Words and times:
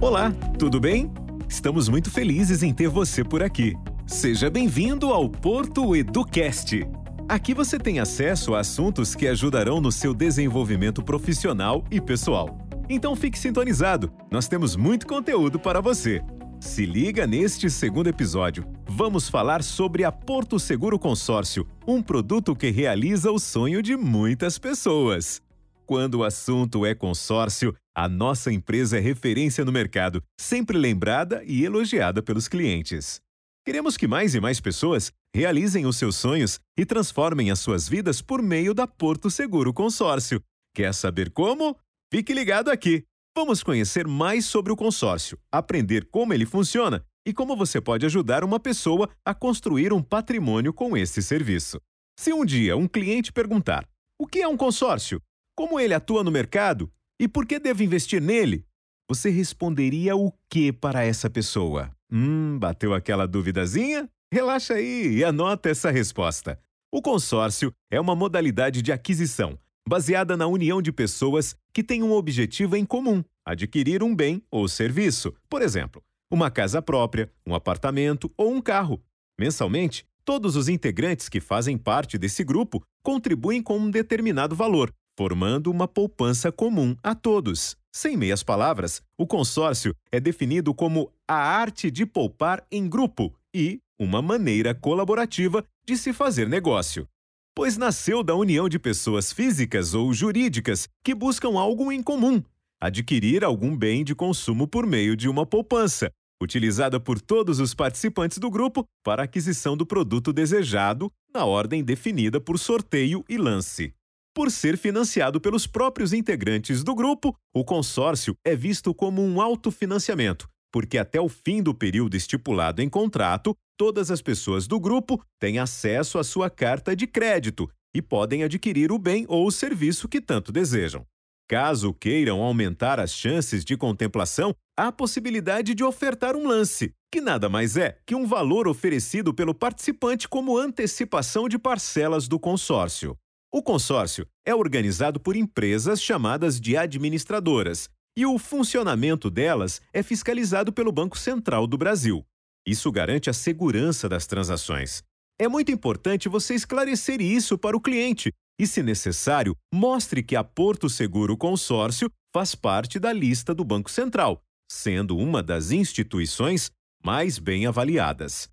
Olá, 0.00 0.32
tudo 0.58 0.80
bem? 0.80 1.10
Estamos 1.48 1.88
muito 1.88 2.10
felizes 2.10 2.62
em 2.62 2.72
ter 2.72 2.88
você 2.88 3.22
por 3.22 3.42
aqui. 3.42 3.74
Seja 4.06 4.50
bem-vindo 4.50 5.08
ao 5.08 5.28
Porto 5.28 5.94
Educast. 5.94 6.86
Aqui 7.28 7.54
você 7.54 7.78
tem 7.78 8.00
acesso 8.00 8.54
a 8.54 8.60
assuntos 8.60 9.14
que 9.14 9.28
ajudarão 9.28 9.80
no 9.80 9.92
seu 9.92 10.12
desenvolvimento 10.12 11.02
profissional 11.02 11.84
e 11.90 12.00
pessoal. 12.00 12.58
Então 12.88 13.14
fique 13.14 13.38
sintonizado, 13.38 14.12
nós 14.30 14.48
temos 14.48 14.76
muito 14.76 15.06
conteúdo 15.06 15.58
para 15.58 15.80
você. 15.80 16.20
Se 16.60 16.84
liga 16.84 17.26
neste 17.26 17.70
segundo 17.70 18.08
episódio. 18.08 18.64
Vamos 18.86 19.28
falar 19.28 19.62
sobre 19.62 20.04
a 20.04 20.12
Porto 20.12 20.58
Seguro 20.58 20.98
Consórcio, 20.98 21.66
um 21.86 22.02
produto 22.02 22.54
que 22.54 22.70
realiza 22.70 23.30
o 23.30 23.38
sonho 23.38 23.82
de 23.82 23.96
muitas 23.96 24.58
pessoas. 24.58 25.40
Quando 25.86 26.16
o 26.16 26.24
assunto 26.24 26.86
é 26.86 26.94
consórcio, 26.94 27.74
a 27.94 28.08
nossa 28.08 28.50
empresa 28.50 28.96
é 28.96 29.00
referência 29.00 29.64
no 29.64 29.72
mercado, 29.72 30.22
sempre 30.38 30.78
lembrada 30.78 31.42
e 31.44 31.64
elogiada 31.64 32.22
pelos 32.22 32.48
clientes. 32.48 33.20
Queremos 33.64 33.96
que 33.96 34.08
mais 34.08 34.34
e 34.34 34.40
mais 34.40 34.60
pessoas 34.60 35.12
realizem 35.34 35.86
os 35.86 35.96
seus 35.96 36.16
sonhos 36.16 36.58
e 36.76 36.84
transformem 36.84 37.50
as 37.50 37.60
suas 37.60 37.88
vidas 37.88 38.20
por 38.20 38.42
meio 38.42 38.74
da 38.74 38.86
Porto 38.86 39.30
Seguro 39.30 39.72
Consórcio. 39.72 40.42
Quer 40.74 40.92
saber 40.94 41.30
como? 41.30 41.76
Fique 42.12 42.32
ligado 42.32 42.70
aqui! 42.70 43.04
Vamos 43.36 43.62
conhecer 43.62 44.06
mais 44.06 44.44
sobre 44.44 44.72
o 44.72 44.76
consórcio, 44.76 45.38
aprender 45.50 46.06
como 46.10 46.34
ele 46.34 46.44
funciona 46.44 47.02
e 47.26 47.32
como 47.32 47.56
você 47.56 47.80
pode 47.80 48.04
ajudar 48.04 48.44
uma 48.44 48.60
pessoa 48.60 49.08
a 49.24 49.32
construir 49.34 49.92
um 49.92 50.02
patrimônio 50.02 50.72
com 50.72 50.96
esse 50.96 51.22
serviço. 51.22 51.80
Se 52.18 52.32
um 52.32 52.44
dia 52.44 52.76
um 52.76 52.86
cliente 52.86 53.32
perguntar: 53.32 53.88
o 54.20 54.26
que 54.26 54.42
é 54.42 54.48
um 54.48 54.56
consórcio? 54.56 55.20
Como 55.56 55.80
ele 55.80 55.94
atua 55.94 56.22
no 56.22 56.30
mercado? 56.30 56.92
E 57.20 57.28
por 57.28 57.46
que 57.46 57.58
devo 57.58 57.82
investir 57.82 58.20
nele? 58.20 58.64
Você 59.08 59.30
responderia 59.30 60.16
o 60.16 60.32
que 60.48 60.72
para 60.72 61.04
essa 61.04 61.28
pessoa? 61.28 61.90
Hum, 62.10 62.58
bateu 62.58 62.94
aquela 62.94 63.26
duvidazinha? 63.26 64.08
Relaxa 64.32 64.74
aí 64.74 65.16
e 65.16 65.24
anota 65.24 65.68
essa 65.68 65.90
resposta. 65.90 66.58
O 66.90 67.02
consórcio 67.02 67.72
é 67.90 68.00
uma 68.00 68.14
modalidade 68.14 68.82
de 68.82 68.92
aquisição 68.92 69.58
baseada 69.86 70.36
na 70.36 70.46
união 70.46 70.80
de 70.80 70.92
pessoas 70.92 71.56
que 71.72 71.82
têm 71.82 72.02
um 72.02 72.12
objetivo 72.12 72.76
em 72.76 72.84
comum: 72.84 73.22
adquirir 73.44 74.02
um 74.02 74.14
bem 74.14 74.42
ou 74.50 74.68
serviço. 74.68 75.34
Por 75.48 75.62
exemplo, 75.62 76.02
uma 76.30 76.50
casa 76.50 76.80
própria, 76.80 77.30
um 77.46 77.54
apartamento 77.54 78.32
ou 78.36 78.52
um 78.52 78.60
carro. 78.60 79.02
Mensalmente, 79.38 80.06
todos 80.24 80.56
os 80.56 80.68
integrantes 80.68 81.28
que 81.28 81.40
fazem 81.40 81.76
parte 81.76 82.16
desse 82.16 82.44
grupo 82.44 82.82
contribuem 83.02 83.62
com 83.62 83.78
um 83.78 83.90
determinado 83.90 84.54
valor, 84.54 84.92
formando 85.16 85.70
uma 85.70 85.86
poupança 85.86 86.50
comum 86.50 86.96
a 87.02 87.14
todos. 87.14 87.76
Sem 87.94 88.16
meias 88.16 88.42
palavras, 88.42 89.02
o 89.18 89.26
consórcio 89.26 89.94
é 90.10 90.18
definido 90.18 90.72
como 90.72 91.12
a 91.28 91.34
arte 91.34 91.90
de 91.90 92.06
poupar 92.06 92.64
em 92.70 92.88
grupo 92.88 93.34
e 93.54 93.80
uma 93.98 94.22
maneira 94.22 94.74
colaborativa 94.74 95.64
de 95.86 95.96
se 95.96 96.12
fazer 96.12 96.48
negócio. 96.48 97.06
Pois 97.54 97.76
nasceu 97.76 98.22
da 98.22 98.34
união 98.34 98.68
de 98.68 98.78
pessoas 98.78 99.30
físicas 99.30 99.92
ou 99.92 100.12
jurídicas 100.14 100.88
que 101.04 101.14
buscam 101.14 101.58
algo 101.58 101.92
em 101.92 102.02
comum, 102.02 102.42
adquirir 102.80 103.44
algum 103.44 103.76
bem 103.76 104.02
de 104.02 104.14
consumo 104.14 104.66
por 104.66 104.86
meio 104.86 105.14
de 105.14 105.28
uma 105.28 105.44
poupança, 105.44 106.10
utilizada 106.42 106.98
por 106.98 107.20
todos 107.20 107.60
os 107.60 107.74
participantes 107.74 108.38
do 108.38 108.50
grupo 108.50 108.84
para 109.04 109.22
aquisição 109.24 109.76
do 109.76 109.84
produto 109.84 110.32
desejado 110.32 111.12
na 111.32 111.44
ordem 111.44 111.84
definida 111.84 112.40
por 112.40 112.58
sorteio 112.58 113.22
e 113.28 113.36
lance. 113.36 113.92
Por 114.34 114.50
ser 114.50 114.78
financiado 114.78 115.38
pelos 115.38 115.66
próprios 115.66 116.14
integrantes 116.14 116.82
do 116.82 116.94
grupo, 116.94 117.36
o 117.54 117.62
consórcio 117.62 118.34
é 118.42 118.56
visto 118.56 118.94
como 118.94 119.22
um 119.22 119.42
autofinanciamento, 119.42 120.48
porque 120.72 120.96
até 120.96 121.20
o 121.20 121.28
fim 121.28 121.62
do 121.62 121.74
período 121.74 122.16
estipulado 122.16 122.80
em 122.80 122.88
contrato, 122.88 123.54
todas 123.76 124.10
as 124.10 124.22
pessoas 124.22 124.66
do 124.66 124.80
grupo 124.80 125.22
têm 125.38 125.58
acesso 125.58 126.18
à 126.18 126.24
sua 126.24 126.48
carta 126.48 126.96
de 126.96 127.06
crédito 127.06 127.68
e 127.94 128.00
podem 128.00 128.42
adquirir 128.42 128.90
o 128.90 128.98
bem 128.98 129.26
ou 129.28 129.46
o 129.46 129.52
serviço 129.52 130.08
que 130.08 130.18
tanto 130.18 130.50
desejam. 130.50 131.04
Caso 131.46 131.92
queiram 131.92 132.40
aumentar 132.40 132.98
as 132.98 133.12
chances 133.12 133.62
de 133.62 133.76
contemplação, 133.76 134.54
há 134.78 134.86
a 134.86 134.92
possibilidade 134.92 135.74
de 135.74 135.84
ofertar 135.84 136.34
um 136.34 136.48
lance, 136.48 136.90
que 137.12 137.20
nada 137.20 137.50
mais 137.50 137.76
é 137.76 137.98
que 138.06 138.14
um 138.14 138.26
valor 138.26 138.66
oferecido 138.66 139.34
pelo 139.34 139.54
participante 139.54 140.26
como 140.26 140.56
antecipação 140.56 141.50
de 141.50 141.58
parcelas 141.58 142.26
do 142.26 142.38
consórcio. 142.38 143.14
O 143.54 143.62
consórcio 143.62 144.26
é 144.46 144.54
organizado 144.54 145.20
por 145.20 145.36
empresas 145.36 146.00
chamadas 146.02 146.58
de 146.58 146.74
administradoras 146.74 147.86
e 148.16 148.24
o 148.24 148.38
funcionamento 148.38 149.28
delas 149.28 149.78
é 149.92 150.02
fiscalizado 150.02 150.72
pelo 150.72 150.90
Banco 150.90 151.18
Central 151.18 151.66
do 151.66 151.76
Brasil. 151.76 152.24
Isso 152.66 152.90
garante 152.90 153.28
a 153.28 153.34
segurança 153.34 154.08
das 154.08 154.26
transações. 154.26 155.02
É 155.38 155.48
muito 155.48 155.70
importante 155.70 156.30
você 156.30 156.54
esclarecer 156.54 157.20
isso 157.20 157.58
para 157.58 157.76
o 157.76 157.80
cliente 157.80 158.32
e, 158.58 158.66
se 158.66 158.82
necessário, 158.82 159.54
mostre 159.74 160.22
que 160.22 160.34
a 160.34 160.42
Porto 160.42 160.88
Seguro 160.88 161.36
Consórcio 161.36 162.08
faz 162.34 162.54
parte 162.54 162.98
da 162.98 163.12
lista 163.12 163.54
do 163.54 163.64
Banco 163.64 163.90
Central, 163.90 164.40
sendo 164.70 165.14
uma 165.18 165.42
das 165.42 165.70
instituições 165.70 166.70
mais 167.04 167.38
bem 167.38 167.66
avaliadas. 167.66 168.48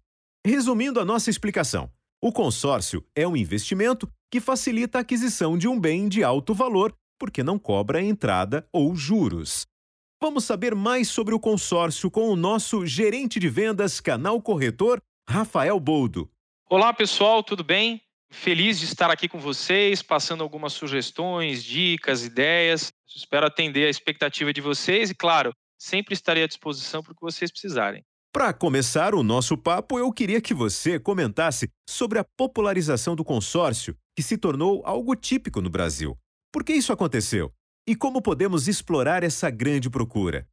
Resumindo 0.45 0.99
a 0.99 1.05
nossa 1.05 1.29
explicação, 1.29 1.89
o 2.21 2.33
consórcio 2.33 3.05
é 3.15 3.25
um 3.25 3.35
investimento 3.35 4.11
que 4.29 4.41
facilita 4.41 4.97
a 4.97 5.01
aquisição 5.01 5.57
de 5.57 5.67
um 5.67 5.79
bem 5.79 6.09
de 6.09 6.21
alto 6.21 6.53
valor 6.53 6.93
porque 7.17 7.41
não 7.41 7.57
cobra 7.57 8.01
entrada 8.01 8.67
ou 8.73 8.95
juros. 8.95 9.65
Vamos 10.21 10.43
saber 10.43 10.75
mais 10.75 11.07
sobre 11.07 11.33
o 11.33 11.39
consórcio 11.39 12.11
com 12.11 12.29
o 12.29 12.35
nosso 12.35 12.85
gerente 12.85 13.39
de 13.39 13.47
vendas 13.47 14.01
Canal 14.01 14.41
Corretor, 14.41 15.01
Rafael 15.29 15.79
Boldo. 15.79 16.29
Olá, 16.69 16.93
pessoal, 16.93 17.41
tudo 17.41 17.63
bem? 17.63 18.01
Feliz 18.29 18.79
de 18.79 18.85
estar 18.85 19.09
aqui 19.09 19.29
com 19.29 19.39
vocês, 19.39 20.01
passando 20.01 20.43
algumas 20.43 20.73
sugestões, 20.73 21.63
dicas, 21.63 22.25
ideias. 22.25 22.91
Espero 23.07 23.47
atender 23.47 23.87
a 23.87 23.89
expectativa 23.89 24.51
de 24.51 24.59
vocês 24.59 25.09
e, 25.09 25.15
claro, 25.15 25.53
sempre 25.77 26.13
estarei 26.13 26.43
à 26.43 26.47
disposição 26.47 27.01
para 27.01 27.13
o 27.13 27.15
que 27.15 27.21
vocês 27.21 27.49
precisarem. 27.49 28.03
Para 28.31 28.53
começar 28.53 29.15
o 29.15 29.23
nosso 29.23 29.57
papo, 29.57 29.97
eu 29.97 30.13
queria 30.13 30.39
que 30.39 30.53
você 30.53 30.99
comentasse 30.99 31.67
sobre 31.89 32.19
a 32.19 32.23
popularização 32.23 33.15
do 33.15 33.25
consórcio, 33.25 33.97
que 34.15 34.21
se 34.21 34.37
tornou 34.37 34.83
algo 34.85 35.15
típico 35.15 35.59
no 35.61 35.69
Brasil. 35.69 36.15
Por 36.53 36.63
que 36.63 36.73
isso 36.73 36.93
aconteceu? 36.93 37.51
E 37.87 37.95
como 37.95 38.21
podemos 38.21 38.67
explorar 38.67 39.23
essa 39.23 39.49
grande 39.49 39.89
procura? 39.89 40.47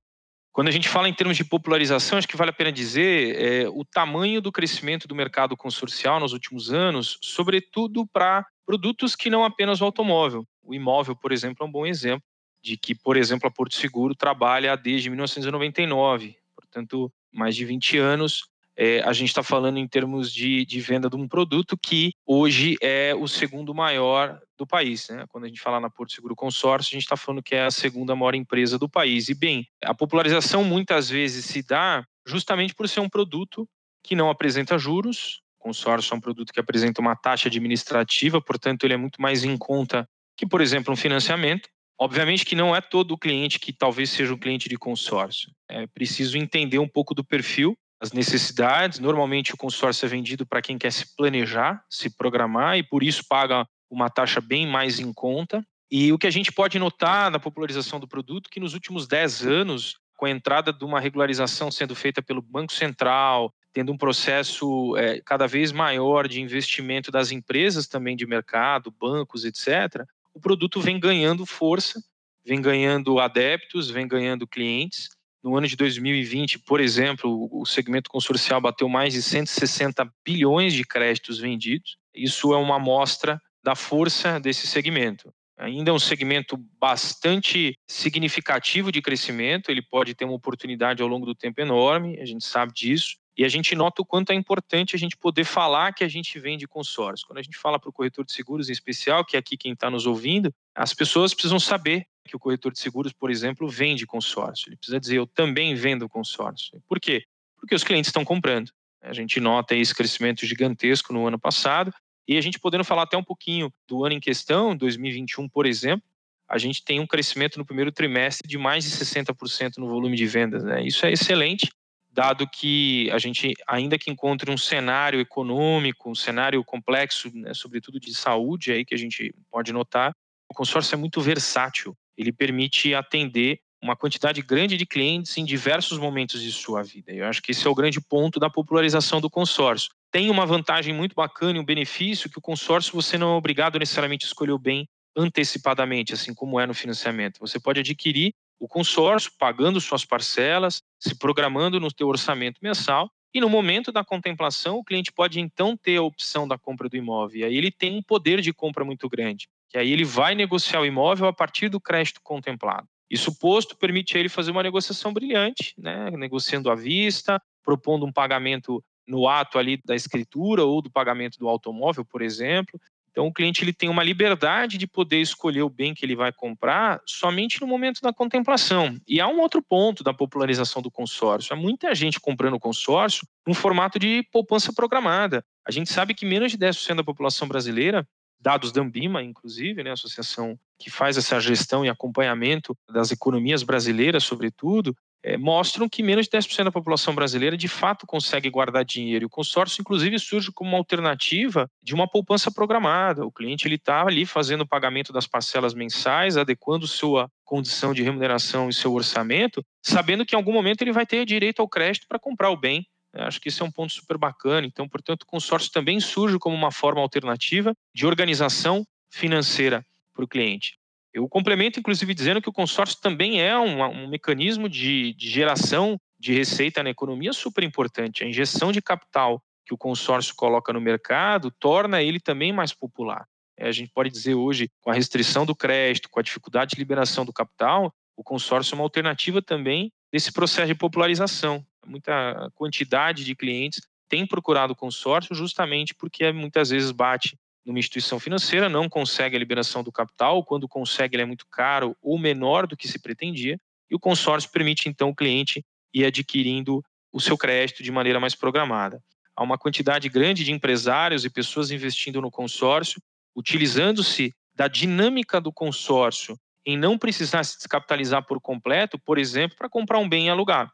Quando 0.54 0.68
a 0.68 0.70
gente 0.70 0.88
fala 0.88 1.06
em 1.06 1.12
termos 1.12 1.36
de 1.36 1.44
popularização, 1.44 2.16
acho 2.16 2.26
que 2.26 2.36
vale 2.36 2.48
a 2.48 2.54
pena 2.54 2.72
dizer 2.72 3.36
é, 3.36 3.68
o 3.68 3.84
tamanho 3.84 4.40
do 4.40 4.50
crescimento 4.50 5.06
do 5.06 5.14
mercado 5.14 5.54
consorcial 5.54 6.18
nos 6.18 6.32
últimos 6.32 6.72
anos, 6.72 7.18
sobretudo 7.20 8.06
para 8.06 8.46
produtos 8.64 9.14
que 9.14 9.28
não 9.28 9.44
apenas 9.44 9.82
o 9.82 9.84
automóvel. 9.84 10.46
O 10.64 10.74
imóvel, 10.74 11.14
por 11.14 11.30
exemplo, 11.30 11.62
é 11.62 11.68
um 11.68 11.72
bom 11.72 11.84
exemplo 11.84 12.24
de 12.64 12.78
que, 12.78 12.94
por 12.94 13.18
exemplo, 13.18 13.46
a 13.46 13.50
Porto 13.50 13.74
Seguro 13.74 14.14
trabalha 14.14 14.74
desde 14.76 15.10
1999. 15.10 16.34
Portanto, 16.56 17.12
mais 17.36 17.54
de 17.54 17.64
20 17.64 17.98
anos, 17.98 18.48
é, 18.76 19.00
a 19.00 19.12
gente 19.12 19.28
está 19.28 19.42
falando 19.42 19.78
em 19.78 19.88
termos 19.88 20.30
de, 20.30 20.64
de, 20.66 20.80
venda 20.80 21.08
de 21.08 21.16
um 21.16 21.26
produto 21.26 21.78
que 21.78 22.12
hoje 22.26 22.76
é 22.82 23.14
o 23.14 23.26
segundo 23.26 23.74
maior 23.74 24.38
do 24.58 24.66
país. 24.66 25.08
Né? 25.08 25.24
Quando 25.28 25.44
a 25.44 25.48
gente 25.48 25.60
fala 25.60 25.80
na 25.80 25.88
Porto 25.88 26.12
Seguro 26.12 26.36
Consórcio, 26.36 26.90
a 26.90 26.96
gente 26.96 27.04
está 27.04 27.16
falando 27.16 27.42
que 27.42 27.54
é 27.54 27.64
a 27.64 27.70
segunda 27.70 28.14
maior 28.14 28.34
empresa 28.34 28.78
do 28.78 28.88
país. 28.88 29.28
E 29.30 29.34
bem, 29.34 29.66
a 29.82 29.94
popularização 29.94 30.62
muitas 30.62 31.08
vezes 31.08 31.46
se 31.46 31.62
dá 31.62 32.04
justamente 32.26 32.74
por 32.74 32.86
ser 32.86 33.00
um 33.00 33.08
produto 33.08 33.66
que 34.02 34.14
não 34.14 34.28
apresenta 34.28 34.78
juros. 34.78 35.40
O 35.58 35.64
consórcio 35.64 36.12
é 36.12 36.16
um 36.16 36.20
produto 36.20 36.52
que 36.52 36.60
apresenta 36.60 37.00
uma 37.00 37.16
taxa 37.16 37.48
administrativa, 37.48 38.42
portanto, 38.42 38.84
ele 38.84 38.94
é 38.94 38.98
muito 38.98 39.22
mais 39.22 39.42
em 39.42 39.56
conta 39.56 40.06
que, 40.36 40.46
por 40.46 40.60
exemplo, 40.60 40.92
um 40.92 40.96
financiamento. 40.96 41.68
Obviamente 41.98 42.44
que 42.44 42.54
não 42.54 42.76
é 42.76 42.80
todo 42.80 43.12
o 43.12 43.18
cliente 43.18 43.58
que 43.58 43.72
talvez 43.72 44.10
seja 44.10 44.34
um 44.34 44.38
cliente 44.38 44.68
de 44.68 44.76
consórcio. 44.76 45.50
É 45.68 45.86
preciso 45.86 46.36
entender 46.36 46.78
um 46.78 46.88
pouco 46.88 47.14
do 47.14 47.24
perfil, 47.24 47.76
as 48.00 48.12
necessidades. 48.12 48.98
Normalmente 48.98 49.54
o 49.54 49.56
consórcio 49.56 50.04
é 50.04 50.08
vendido 50.08 50.46
para 50.46 50.60
quem 50.60 50.76
quer 50.76 50.92
se 50.92 51.16
planejar, 51.16 51.82
se 51.88 52.14
programar 52.14 52.76
e 52.76 52.82
por 52.82 53.02
isso 53.02 53.24
paga 53.26 53.66
uma 53.90 54.10
taxa 54.10 54.40
bem 54.40 54.66
mais 54.66 55.00
em 55.00 55.12
conta. 55.12 55.64
E 55.90 56.12
o 56.12 56.18
que 56.18 56.26
a 56.26 56.30
gente 56.30 56.52
pode 56.52 56.78
notar 56.78 57.30
na 57.30 57.38
popularização 57.38 57.98
do 57.98 58.08
produto 58.08 58.50
que 58.50 58.60
nos 58.60 58.74
últimos 58.74 59.06
10 59.06 59.46
anos, 59.46 59.96
com 60.16 60.26
a 60.26 60.30
entrada 60.30 60.72
de 60.72 60.84
uma 60.84 61.00
regularização 61.00 61.70
sendo 61.70 61.94
feita 61.94 62.20
pelo 62.20 62.42
Banco 62.42 62.72
Central, 62.72 63.54
tendo 63.72 63.92
um 63.92 63.96
processo 63.96 64.96
é, 64.96 65.20
cada 65.20 65.46
vez 65.46 65.70
maior 65.70 66.26
de 66.26 66.40
investimento 66.40 67.10
das 67.10 67.30
empresas 67.30 67.86
também 67.86 68.16
de 68.16 68.26
mercado, 68.26 68.90
bancos, 68.90 69.44
etc., 69.44 70.04
o 70.36 70.40
produto 70.40 70.82
vem 70.82 71.00
ganhando 71.00 71.46
força, 71.46 71.98
vem 72.44 72.60
ganhando 72.60 73.18
adeptos, 73.18 73.88
vem 73.88 74.06
ganhando 74.06 74.46
clientes. 74.46 75.08
No 75.42 75.56
ano 75.56 75.66
de 75.66 75.74
2020, 75.76 76.58
por 76.58 76.78
exemplo, 76.78 77.48
o 77.50 77.64
segmento 77.64 78.10
consorcial 78.10 78.60
bateu 78.60 78.86
mais 78.86 79.14
de 79.14 79.22
160 79.22 80.06
bilhões 80.22 80.74
de 80.74 80.84
créditos 80.84 81.38
vendidos. 81.38 81.96
Isso 82.14 82.52
é 82.52 82.58
uma 82.58 82.76
amostra 82.76 83.40
da 83.64 83.74
força 83.74 84.38
desse 84.38 84.66
segmento. 84.66 85.32
Ainda 85.56 85.90
é 85.90 85.94
um 85.94 85.98
segmento 85.98 86.58
bastante 86.78 87.74
significativo 87.88 88.92
de 88.92 89.00
crescimento, 89.00 89.70
ele 89.70 89.80
pode 89.80 90.14
ter 90.14 90.26
uma 90.26 90.34
oportunidade 90.34 91.00
ao 91.00 91.08
longo 91.08 91.24
do 91.24 91.34
tempo 91.34 91.62
enorme, 91.62 92.20
a 92.20 92.26
gente 92.26 92.44
sabe 92.44 92.74
disso. 92.74 93.16
E 93.36 93.44
a 93.44 93.48
gente 93.48 93.74
nota 93.74 94.00
o 94.00 94.04
quanto 94.04 94.30
é 94.30 94.34
importante 94.34 94.96
a 94.96 94.98
gente 94.98 95.16
poder 95.16 95.44
falar 95.44 95.92
que 95.92 96.02
a 96.02 96.08
gente 96.08 96.38
vende 96.38 96.66
consórcio. 96.66 97.26
Quando 97.26 97.38
a 97.38 97.42
gente 97.42 97.58
fala 97.58 97.78
para 97.78 97.90
o 97.90 97.92
corretor 97.92 98.24
de 98.24 98.32
seguros 98.32 98.70
em 98.70 98.72
especial, 98.72 99.24
que 99.24 99.36
é 99.36 99.38
aqui 99.38 99.58
quem 99.58 99.72
está 99.72 99.90
nos 99.90 100.06
ouvindo, 100.06 100.52
as 100.74 100.94
pessoas 100.94 101.34
precisam 101.34 101.60
saber 101.60 102.06
que 102.24 102.34
o 102.34 102.38
corretor 102.38 102.72
de 102.72 102.78
seguros, 102.78 103.12
por 103.12 103.30
exemplo, 103.30 103.68
vende 103.68 104.06
consórcio. 104.06 104.70
Ele 104.70 104.76
precisa 104.76 104.98
dizer, 104.98 105.18
eu 105.18 105.26
também 105.26 105.74
vendo 105.74 106.08
consórcio. 106.08 106.82
Por 106.88 106.98
quê? 106.98 107.24
Porque 107.58 107.74
os 107.74 107.84
clientes 107.84 108.08
estão 108.08 108.24
comprando. 108.24 108.70
A 109.02 109.12
gente 109.12 109.38
nota 109.38 109.74
esse 109.74 109.94
crescimento 109.94 110.46
gigantesco 110.46 111.12
no 111.12 111.26
ano 111.26 111.38
passado 111.38 111.92
e 112.26 112.38
a 112.38 112.40
gente 112.40 112.58
podendo 112.58 112.84
falar 112.84 113.02
até 113.02 113.16
um 113.16 113.22
pouquinho 113.22 113.72
do 113.86 114.04
ano 114.04 114.14
em 114.14 114.20
questão, 114.20 114.74
2021, 114.74 115.48
por 115.48 115.66
exemplo, 115.66 116.08
a 116.48 116.58
gente 116.58 116.82
tem 116.82 117.00
um 117.00 117.06
crescimento 117.06 117.58
no 117.58 117.66
primeiro 117.66 117.92
trimestre 117.92 118.48
de 118.48 118.56
mais 118.56 118.84
de 118.84 118.90
60% 118.90 119.76
no 119.76 119.88
volume 119.88 120.16
de 120.16 120.26
vendas. 120.26 120.64
Né? 120.64 120.84
Isso 120.84 121.04
é 121.04 121.12
excelente 121.12 121.70
dado 122.16 122.48
que 122.48 123.10
a 123.12 123.18
gente, 123.18 123.52
ainda 123.68 123.98
que 123.98 124.10
encontre 124.10 124.50
um 124.50 124.56
cenário 124.56 125.20
econômico, 125.20 126.10
um 126.10 126.14
cenário 126.14 126.64
complexo, 126.64 127.30
né, 127.34 127.52
sobretudo 127.52 128.00
de 128.00 128.14
saúde, 128.14 128.72
aí 128.72 128.86
que 128.86 128.94
a 128.94 128.98
gente 128.98 129.34
pode 129.50 129.70
notar, 129.70 130.14
o 130.50 130.54
consórcio 130.54 130.94
é 130.94 130.96
muito 130.96 131.20
versátil. 131.20 131.94
Ele 132.16 132.32
permite 132.32 132.94
atender 132.94 133.60
uma 133.82 133.94
quantidade 133.94 134.40
grande 134.40 134.78
de 134.78 134.86
clientes 134.86 135.36
em 135.36 135.44
diversos 135.44 135.98
momentos 135.98 136.42
de 136.42 136.50
sua 136.50 136.82
vida. 136.82 137.12
Eu 137.12 137.26
acho 137.26 137.42
que 137.42 137.52
esse 137.52 137.66
é 137.66 137.70
o 137.70 137.74
grande 137.74 138.00
ponto 138.00 138.40
da 138.40 138.48
popularização 138.48 139.20
do 139.20 139.28
consórcio. 139.28 139.90
Tem 140.10 140.30
uma 140.30 140.46
vantagem 140.46 140.94
muito 140.94 141.14
bacana 141.14 141.58
e 141.58 141.60
um 141.60 141.64
benefício 141.64 142.30
que 142.30 142.38
o 142.38 142.42
consórcio 142.42 142.94
você 142.94 143.18
não 143.18 143.34
é 143.34 143.36
obrigado 143.36 143.78
necessariamente 143.78 144.24
a 144.24 144.28
escolher 144.28 144.52
o 144.52 144.58
bem 144.58 144.88
antecipadamente, 145.14 146.14
assim 146.14 146.32
como 146.32 146.58
é 146.58 146.66
no 146.66 146.72
financiamento. 146.72 147.38
Você 147.40 147.60
pode 147.60 147.80
adquirir 147.80 148.32
o 148.58 148.66
consórcio, 148.68 149.32
pagando 149.38 149.80
suas 149.80 150.04
parcelas, 150.04 150.82
se 150.98 151.16
programando 151.18 151.78
no 151.78 151.92
teu 151.92 152.08
orçamento 152.08 152.58
mensal 152.62 153.10
e 153.36 153.40
no 153.40 153.50
momento 153.50 153.92
da 153.92 154.02
contemplação, 154.02 154.78
o 154.78 154.84
cliente 154.84 155.12
pode 155.12 155.38
então 155.38 155.76
ter 155.76 155.98
a 155.98 156.02
opção 156.02 156.48
da 156.48 156.56
compra 156.56 156.88
do 156.88 156.96
imóvel. 156.96 157.40
E 157.40 157.44
aí 157.44 157.54
ele 157.54 157.70
tem 157.70 157.94
um 157.94 158.02
poder 158.02 158.40
de 158.40 158.52
compra 158.52 158.82
muito 158.84 159.08
grande, 159.08 159.46
que 159.68 159.76
aí 159.76 159.92
ele 159.92 160.04
vai 160.04 160.34
negociar 160.34 160.80
o 160.80 160.86
imóvel 160.86 161.26
a 161.28 161.32
partir 161.34 161.68
do 161.68 161.78
crédito 161.78 162.20
contemplado. 162.22 162.88
Isso 163.10 163.38
posto 163.38 163.76
permite 163.76 164.16
a 164.16 164.20
ele 164.20 164.30
fazer 164.30 164.50
uma 164.50 164.62
negociação 164.62 165.12
brilhante, 165.12 165.74
né? 165.78 166.10
negociando 166.12 166.70
à 166.70 166.74
vista, 166.74 167.40
propondo 167.62 168.06
um 168.06 168.12
pagamento 168.12 168.82
no 169.06 169.28
ato 169.28 169.58
ali 169.58 169.78
da 169.84 169.94
escritura 169.94 170.64
ou 170.64 170.80
do 170.80 170.90
pagamento 170.90 171.38
do 171.38 171.48
automóvel, 171.48 172.04
por 172.04 172.22
exemplo, 172.22 172.80
então, 173.16 173.28
o 173.28 173.32
cliente 173.32 173.64
ele 173.64 173.72
tem 173.72 173.88
uma 173.88 174.04
liberdade 174.04 174.76
de 174.76 174.86
poder 174.86 175.22
escolher 175.22 175.62
o 175.62 175.70
bem 175.70 175.94
que 175.94 176.04
ele 176.04 176.14
vai 176.14 176.30
comprar 176.30 177.00
somente 177.06 177.62
no 177.62 177.66
momento 177.66 178.02
da 178.02 178.12
contemplação. 178.12 178.94
E 179.08 179.22
há 179.22 179.26
um 179.26 179.40
outro 179.40 179.62
ponto 179.62 180.04
da 180.04 180.12
popularização 180.12 180.82
do 180.82 180.90
consórcio. 180.90 181.54
Há 181.54 181.56
muita 181.56 181.94
gente 181.94 182.20
comprando 182.20 182.60
consórcio 182.60 183.26
no 183.46 183.54
formato 183.54 183.98
de 183.98 184.22
poupança 184.30 184.70
programada. 184.70 185.42
A 185.66 185.70
gente 185.70 185.90
sabe 185.90 186.12
que 186.12 186.26
menos 186.26 186.52
de 186.52 186.58
10% 186.58 186.96
da 186.96 187.02
população 187.02 187.48
brasileira, 187.48 188.06
dados 188.38 188.70
da 188.70 188.82
Ambima, 188.82 189.22
inclusive, 189.22 189.82
né, 189.82 189.88
a 189.88 189.94
associação 189.94 190.58
que 190.78 190.90
faz 190.90 191.16
essa 191.16 191.40
gestão 191.40 191.86
e 191.86 191.88
acompanhamento 191.88 192.76
das 192.92 193.10
economias 193.10 193.62
brasileiras, 193.62 194.24
sobretudo, 194.24 194.94
é, 195.22 195.36
mostram 195.36 195.88
que 195.88 196.02
menos 196.02 196.26
de 196.26 196.36
10% 196.36 196.64
da 196.64 196.72
população 196.72 197.14
brasileira 197.14 197.56
de 197.56 197.68
fato 197.68 198.06
consegue 198.06 198.48
guardar 198.48 198.84
dinheiro. 198.84 199.24
E 199.24 199.26
o 199.26 199.30
consórcio, 199.30 199.80
inclusive, 199.80 200.18
surge 200.18 200.52
como 200.52 200.70
uma 200.70 200.78
alternativa 200.78 201.68
de 201.82 201.94
uma 201.94 202.08
poupança 202.08 202.50
programada. 202.50 203.24
O 203.26 203.32
cliente 203.32 203.68
está 203.68 204.02
ali 204.02 204.24
fazendo 204.24 204.62
o 204.62 204.68
pagamento 204.68 205.12
das 205.12 205.26
parcelas 205.26 205.74
mensais, 205.74 206.36
adequando 206.36 206.86
sua 206.86 207.30
condição 207.44 207.92
de 207.92 208.02
remuneração 208.02 208.68
e 208.68 208.72
seu 208.72 208.92
orçamento, 208.92 209.64
sabendo 209.82 210.24
que 210.24 210.34
em 210.34 210.38
algum 210.38 210.52
momento 210.52 210.82
ele 210.82 210.92
vai 210.92 211.06
ter 211.06 211.24
direito 211.24 211.60
ao 211.60 211.68
crédito 211.68 212.06
para 212.08 212.18
comprar 212.18 212.50
o 212.50 212.56
bem. 212.56 212.86
Acho 213.12 213.40
que 213.40 213.48
esse 213.48 213.62
é 213.62 213.64
um 213.64 213.70
ponto 213.70 213.92
super 213.92 214.18
bacana. 214.18 214.66
Então, 214.66 214.88
portanto, 214.88 215.22
o 215.22 215.26
consórcio 215.26 215.72
também 215.72 215.98
surge 216.00 216.38
como 216.38 216.54
uma 216.54 216.70
forma 216.70 217.00
alternativa 217.00 217.74
de 217.94 218.06
organização 218.06 218.84
financeira 219.10 219.84
para 220.14 220.24
o 220.24 220.28
cliente. 220.28 220.75
Eu 221.16 221.26
complemento, 221.26 221.80
inclusive, 221.80 222.12
dizendo 222.12 222.42
que 222.42 222.48
o 222.50 222.52
consórcio 222.52 223.00
também 223.00 223.40
é 223.40 223.58
um, 223.58 223.82
um 223.82 224.06
mecanismo 224.06 224.68
de, 224.68 225.14
de 225.14 225.30
geração 225.30 225.98
de 226.20 226.34
receita 226.34 226.82
na 226.82 226.90
economia 226.90 227.32
super 227.32 227.64
importante. 227.64 228.22
A 228.22 228.26
injeção 228.26 228.70
de 228.70 228.82
capital 228.82 229.42
que 229.64 229.72
o 229.72 229.78
consórcio 229.78 230.34
coloca 230.36 230.74
no 230.74 230.80
mercado 230.80 231.50
torna 231.50 232.02
ele 232.02 232.20
também 232.20 232.52
mais 232.52 232.74
popular. 232.74 233.26
É, 233.56 233.66
a 233.66 233.72
gente 233.72 233.90
pode 233.94 234.10
dizer 234.10 234.34
hoje, 234.34 234.68
com 234.82 234.90
a 234.90 234.94
restrição 234.94 235.46
do 235.46 235.56
crédito, 235.56 236.10
com 236.10 236.20
a 236.20 236.22
dificuldade 236.22 236.72
de 236.74 236.78
liberação 236.78 237.24
do 237.24 237.32
capital, 237.32 237.90
o 238.14 238.22
consórcio 238.22 238.74
é 238.74 238.76
uma 238.76 238.84
alternativa 238.84 239.40
também 239.40 239.90
desse 240.12 240.30
processo 240.30 240.68
de 240.68 240.74
popularização. 240.74 241.64
Muita 241.86 242.50
quantidade 242.54 243.24
de 243.24 243.34
clientes 243.34 243.80
tem 244.06 244.26
procurado 244.26 244.74
o 244.74 244.76
consórcio 244.76 245.34
justamente 245.34 245.94
porque 245.94 246.30
muitas 246.30 246.68
vezes 246.68 246.90
bate 246.90 247.38
numa 247.66 247.80
instituição 247.80 248.20
financeira, 248.20 248.68
não 248.68 248.88
consegue 248.88 249.34
a 249.34 249.38
liberação 249.38 249.82
do 249.82 249.90
capital, 249.90 250.44
quando 250.44 250.68
consegue 250.68 251.16
ele 251.16 251.24
é 251.24 251.26
muito 251.26 251.44
caro 251.50 251.96
ou 252.00 252.16
menor 252.16 252.64
do 252.64 252.76
que 252.76 252.86
se 252.86 253.00
pretendia, 253.00 253.58
e 253.90 253.94
o 253.94 253.98
consórcio 253.98 254.50
permite 254.50 254.88
então 254.88 255.10
o 255.10 255.14
cliente 255.14 255.64
ir 255.92 256.04
adquirindo 256.04 256.80
o 257.12 257.20
seu 257.20 257.36
crédito 257.36 257.82
de 257.82 257.90
maneira 257.90 258.20
mais 258.20 258.36
programada. 258.36 259.02
Há 259.34 259.42
uma 259.42 259.58
quantidade 259.58 260.08
grande 260.08 260.44
de 260.44 260.52
empresários 260.52 261.24
e 261.24 261.30
pessoas 261.30 261.70
investindo 261.70 262.20
no 262.20 262.30
consórcio, 262.30 263.02
utilizando-se 263.34 264.32
da 264.54 264.68
dinâmica 264.68 265.40
do 265.40 265.52
consórcio 265.52 266.38
em 266.64 266.76
não 266.76 266.96
precisar 266.96 267.44
se 267.44 267.58
descapitalizar 267.58 268.24
por 268.24 268.40
completo, 268.40 268.98
por 268.98 269.18
exemplo, 269.18 269.56
para 269.56 269.68
comprar 269.68 269.98
um 269.98 270.08
bem 270.08 270.26
e 270.26 270.30
alugar. 270.30 270.70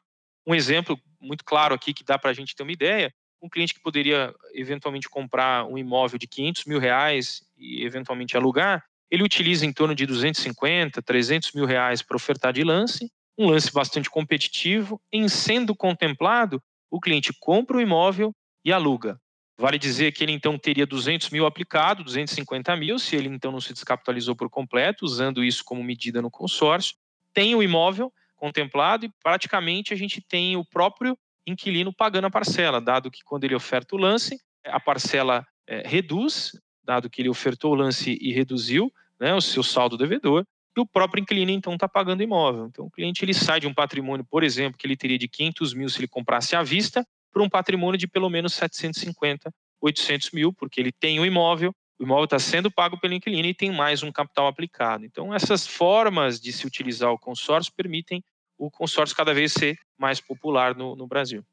Um 0.47 0.55
exemplo 0.55 0.99
muito 1.21 1.45
claro 1.45 1.75
aqui 1.75 1.93
que 1.93 2.05
dá 2.05 2.19
para 2.19 2.31
a 2.31 2.35
gente 2.35 2.55
ter 2.55 2.63
uma 2.63 2.73
ideia 2.73 3.13
um 3.43 3.49
cliente 3.49 3.75
que 3.75 3.81
poderia 3.81 4.33
eventualmente 4.55 5.09
comprar 5.09 5.67
um 5.67 5.77
imóvel 5.77 6.19
de 6.19 6.29
500 6.29 6.65
mil 6.65 6.79
reais 6.79 7.43
e 7.59 7.85
eventualmente 7.85 8.37
alugar, 8.37 8.85
ele 9.11 9.25
utiliza 9.25 9.67
em 9.67 9.73
torno 9.73 9.95
de 9.95 10.07
250, 10.07 11.03
300 11.03 11.53
mil 11.53 11.67
reais 11.67 12.01
para 12.01 12.17
ofertar 12.17 12.53
de 12.53 12.63
lance, 12.63 13.11
um 13.37 13.49
lance 13.49 13.71
bastante 13.73 14.09
competitivo. 14.09 15.01
Em 15.13 15.29
sendo 15.29 15.75
contemplado, 15.75 16.63
o 16.91 17.01
cliente 17.01 17.33
compra 17.41 17.77
o 17.77 17.81
imóvel 17.81 18.33
e 18.65 18.73
aluga. 18.73 19.21
Vale 19.59 19.79
dizer 19.79 20.13
que 20.13 20.25
ele 20.25 20.33
então 20.33 20.57
teria 20.57 20.87
200 20.87 21.31
mil 21.31 21.45
aplicado, 21.45 22.05
250 22.05 22.75
mil, 22.77 22.99
se 22.99 23.17
ele 23.17 23.29
então 23.29 23.53
não 23.53 23.61
se 23.61 23.73
descapitalizou 23.73 24.35
por 24.35 24.49
completo, 24.49 25.05
usando 25.05 25.45
isso 25.45 25.65
como 25.65 25.85
medida 25.85 26.23
no 26.23 26.31
consórcio. 26.31 26.97
Tem 27.35 27.55
o 27.55 27.63
imóvel 27.63 28.13
contemplado 28.37 29.05
e 29.05 29.13
praticamente 29.23 29.93
a 29.93 29.97
gente 29.97 30.21
tem 30.21 30.57
o 30.57 30.65
próprio 30.65 31.17
inquilino 31.47 31.93
pagando 31.93 32.27
a 32.27 32.31
parcela, 32.31 32.81
dado 32.81 33.11
que 33.11 33.23
quando 33.25 33.45
ele 33.45 33.55
oferta 33.55 33.95
o 33.95 33.99
lance, 33.99 34.41
a 34.65 34.81
parcela 34.81 35.47
é, 35.67 35.87
reduz, 35.87 36.53
dado 36.85 37.11
que 37.11 37.23
ele 37.23 37.29
ofertou 37.29 37.73
o 37.73 37.75
lance 37.75 38.19
e 38.21 38.33
reduziu 38.33 38.93
né, 39.19 39.35
o 39.35 39.41
seu 39.41 39.63
saldo 39.63 39.97
devedor, 39.97 40.45
e 40.77 40.81
o 40.81 40.87
próprio 40.87 41.21
inquilino 41.21 41.51
então 41.51 41.75
está 41.75 41.89
pagando 41.89 42.21
o 42.21 42.23
imóvel. 42.23 42.67
Então 42.67 42.87
o 42.87 42.91
cliente 42.91 43.25
ele 43.25 43.35
sai 43.35 43.61
de 43.61 43.67
um 43.67 43.75
patrimônio, 43.75 44.25
por 44.25 44.43
exemplo, 44.43 44.79
que 44.79 44.87
ele 44.87 44.97
teria 44.97 45.19
de 45.19 45.29
500 45.29 45.75
mil 45.75 45.89
se 45.89 46.01
ele 46.01 46.09
comprasse 46.09 46.57
à 46.57 46.63
vista, 46.63 47.07
para 47.33 47.43
um 47.43 47.49
patrimônio 47.49 47.99
de 47.99 48.07
pelo 48.07 48.29
menos 48.29 48.53
750, 48.55 49.53
800 49.81 50.31
mil, 50.33 50.53
porque 50.53 50.81
ele 50.81 50.93
tem 50.93 51.19
o 51.19 51.27
imóvel, 51.27 51.75
o 51.99 52.05
imóvel 52.05 52.25
está 52.25 52.39
sendo 52.39 52.71
pago 52.71 52.99
pelo 52.99 53.15
inquilino 53.15 53.49
e 53.49 53.55
tem 53.55 53.71
mais 53.71 54.03
um 54.03 54.13
capital 54.13 54.47
aplicado. 54.47 55.05
Então 55.05 55.35
essas 55.35 55.67
formas 55.67 56.41
de 56.41 56.53
se 56.53 56.67
utilizar 56.67 57.11
o 57.11 57.19
consórcio 57.19 57.73
permitem 57.75 58.23
o 58.67 58.71
consórcio 58.71 59.17
cada 59.17 59.35
vez 59.35 59.53
ser 59.53 59.77
mais 59.99 60.21
popular 60.21 60.77
no, 60.77 60.95
no 60.95 61.07
Brasil. 61.07 61.45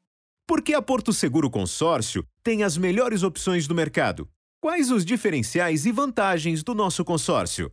Por 0.46 0.62
que 0.62 0.74
a 0.74 0.80
Porto 0.80 1.12
Seguro 1.12 1.50
Consórcio 1.50 2.24
tem 2.42 2.62
as 2.62 2.76
melhores 2.76 3.24
opções 3.24 3.66
do 3.66 3.74
mercado? 3.74 4.28
Quais 4.60 4.90
os 4.90 5.04
diferenciais 5.04 5.86
e 5.86 5.92
vantagens 5.92 6.62
do 6.62 6.72
nosso 6.72 7.04
consórcio? 7.04 7.72